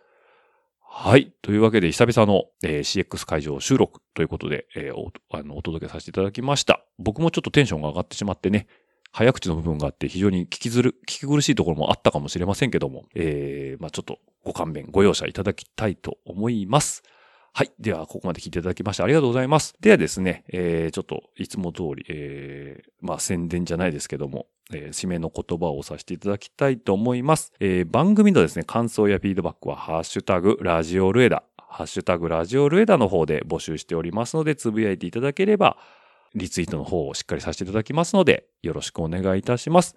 [0.90, 1.32] はい。
[1.42, 6.82] というわけで、久々の、えー、CX 会場収録ということで、えー、おあのお届けさせていただきました。
[6.98, 8.66] 僕もちょっとテンションが上がってしまってね、
[9.12, 17.02] 早口の部分があって非常に聞きずる、聞き苦しいところもあったかもしれませんけども、えー、まあちょっとご勘弁、ご容赦いただきたいと思います。
[17.58, 17.72] はい。
[17.80, 19.74] では、ここまで聞いていただきましてありがとうございます。
[19.80, 27.52] ではですね、えー、ちょっといつも通り、えー、まあ宣伝じゃないですけども、えー、締めの言葉をさせていただきたいと思います。
[27.58, 35.78] えー、番組のですね、感想やフィードバックは、ハッシュタグ、ラジオルエダ、ハッシュタグ、ラジオルエダの方で募集しておりますので、つぶやいていただければ、
[36.36, 39.96] リツイートの方をしっかりさせていただきますので、よろしくお願いいたします。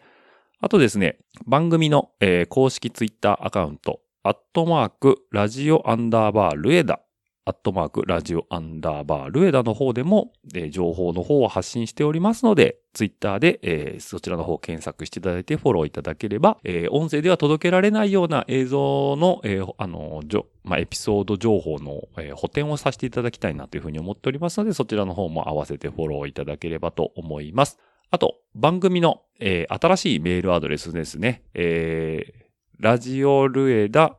[0.61, 7.01] あとですね、番組の、えー、公式ツイッターアカウント、アットマーク、ラジオアンダーバールエダ
[7.43, 27.79] アットマーク、ラジオアンダーバー、ルエダの方でも、えー、情報の方を発信しておりますので、ツイッターで、えー、そちらの方を検索していただいてフォローいただければ、えー、音声では届けられないような映像の、えー、あの、じょ、まあ、エピソード情報の、えー、補填をさせていただきたいなというふうに思っておりますので、そちらの方も合わせてフォローいただければと思います。
[28.11, 31.41] あと、番組の、えー、新しいメールアドレスですね。
[31.55, 32.43] えー、
[32.77, 34.17] ラジオルエダ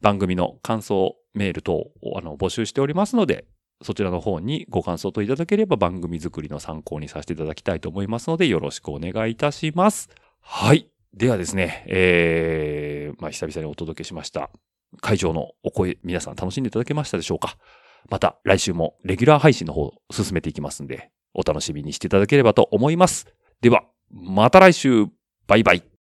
[0.00, 3.44] 番組の感想メール等を募集しておりますので、
[3.82, 10.08] そちらの方にご感想といただければ番組作りの参考にさせていただきたいと思いますのでよろしくお願いいたします。
[10.40, 10.88] はい。
[11.14, 14.50] ではですね、えー、まあ久々にお届けしました
[15.00, 17.56] 会場のお声、皆さん楽しんでいただけましたでしょうか。
[18.10, 23.26] また来週もレギュラー配信の方進めていきますんで、お楽しみにしていただければと思います。
[23.60, 25.06] では、また来週。
[25.46, 25.97] バイバイ。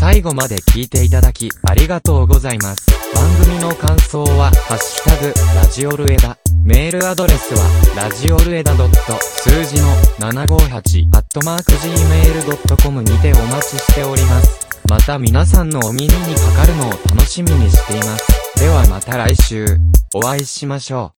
[0.00, 2.86] 最後まで聞いていただきありがとうございます。
[3.14, 6.38] 番組の感想は、ハッシュタグ、ラジオルエダ。
[6.64, 7.60] メールアドレスは、
[7.94, 9.88] ラジオルエダ数字の
[10.32, 14.66] 758、アットマーク gmail.com にてお待ちしております。
[14.88, 18.58] また皆さんのお耳にかかるのを楽しみにしています。
[18.58, 19.66] ではまた来週、
[20.14, 21.19] お会いしましょう。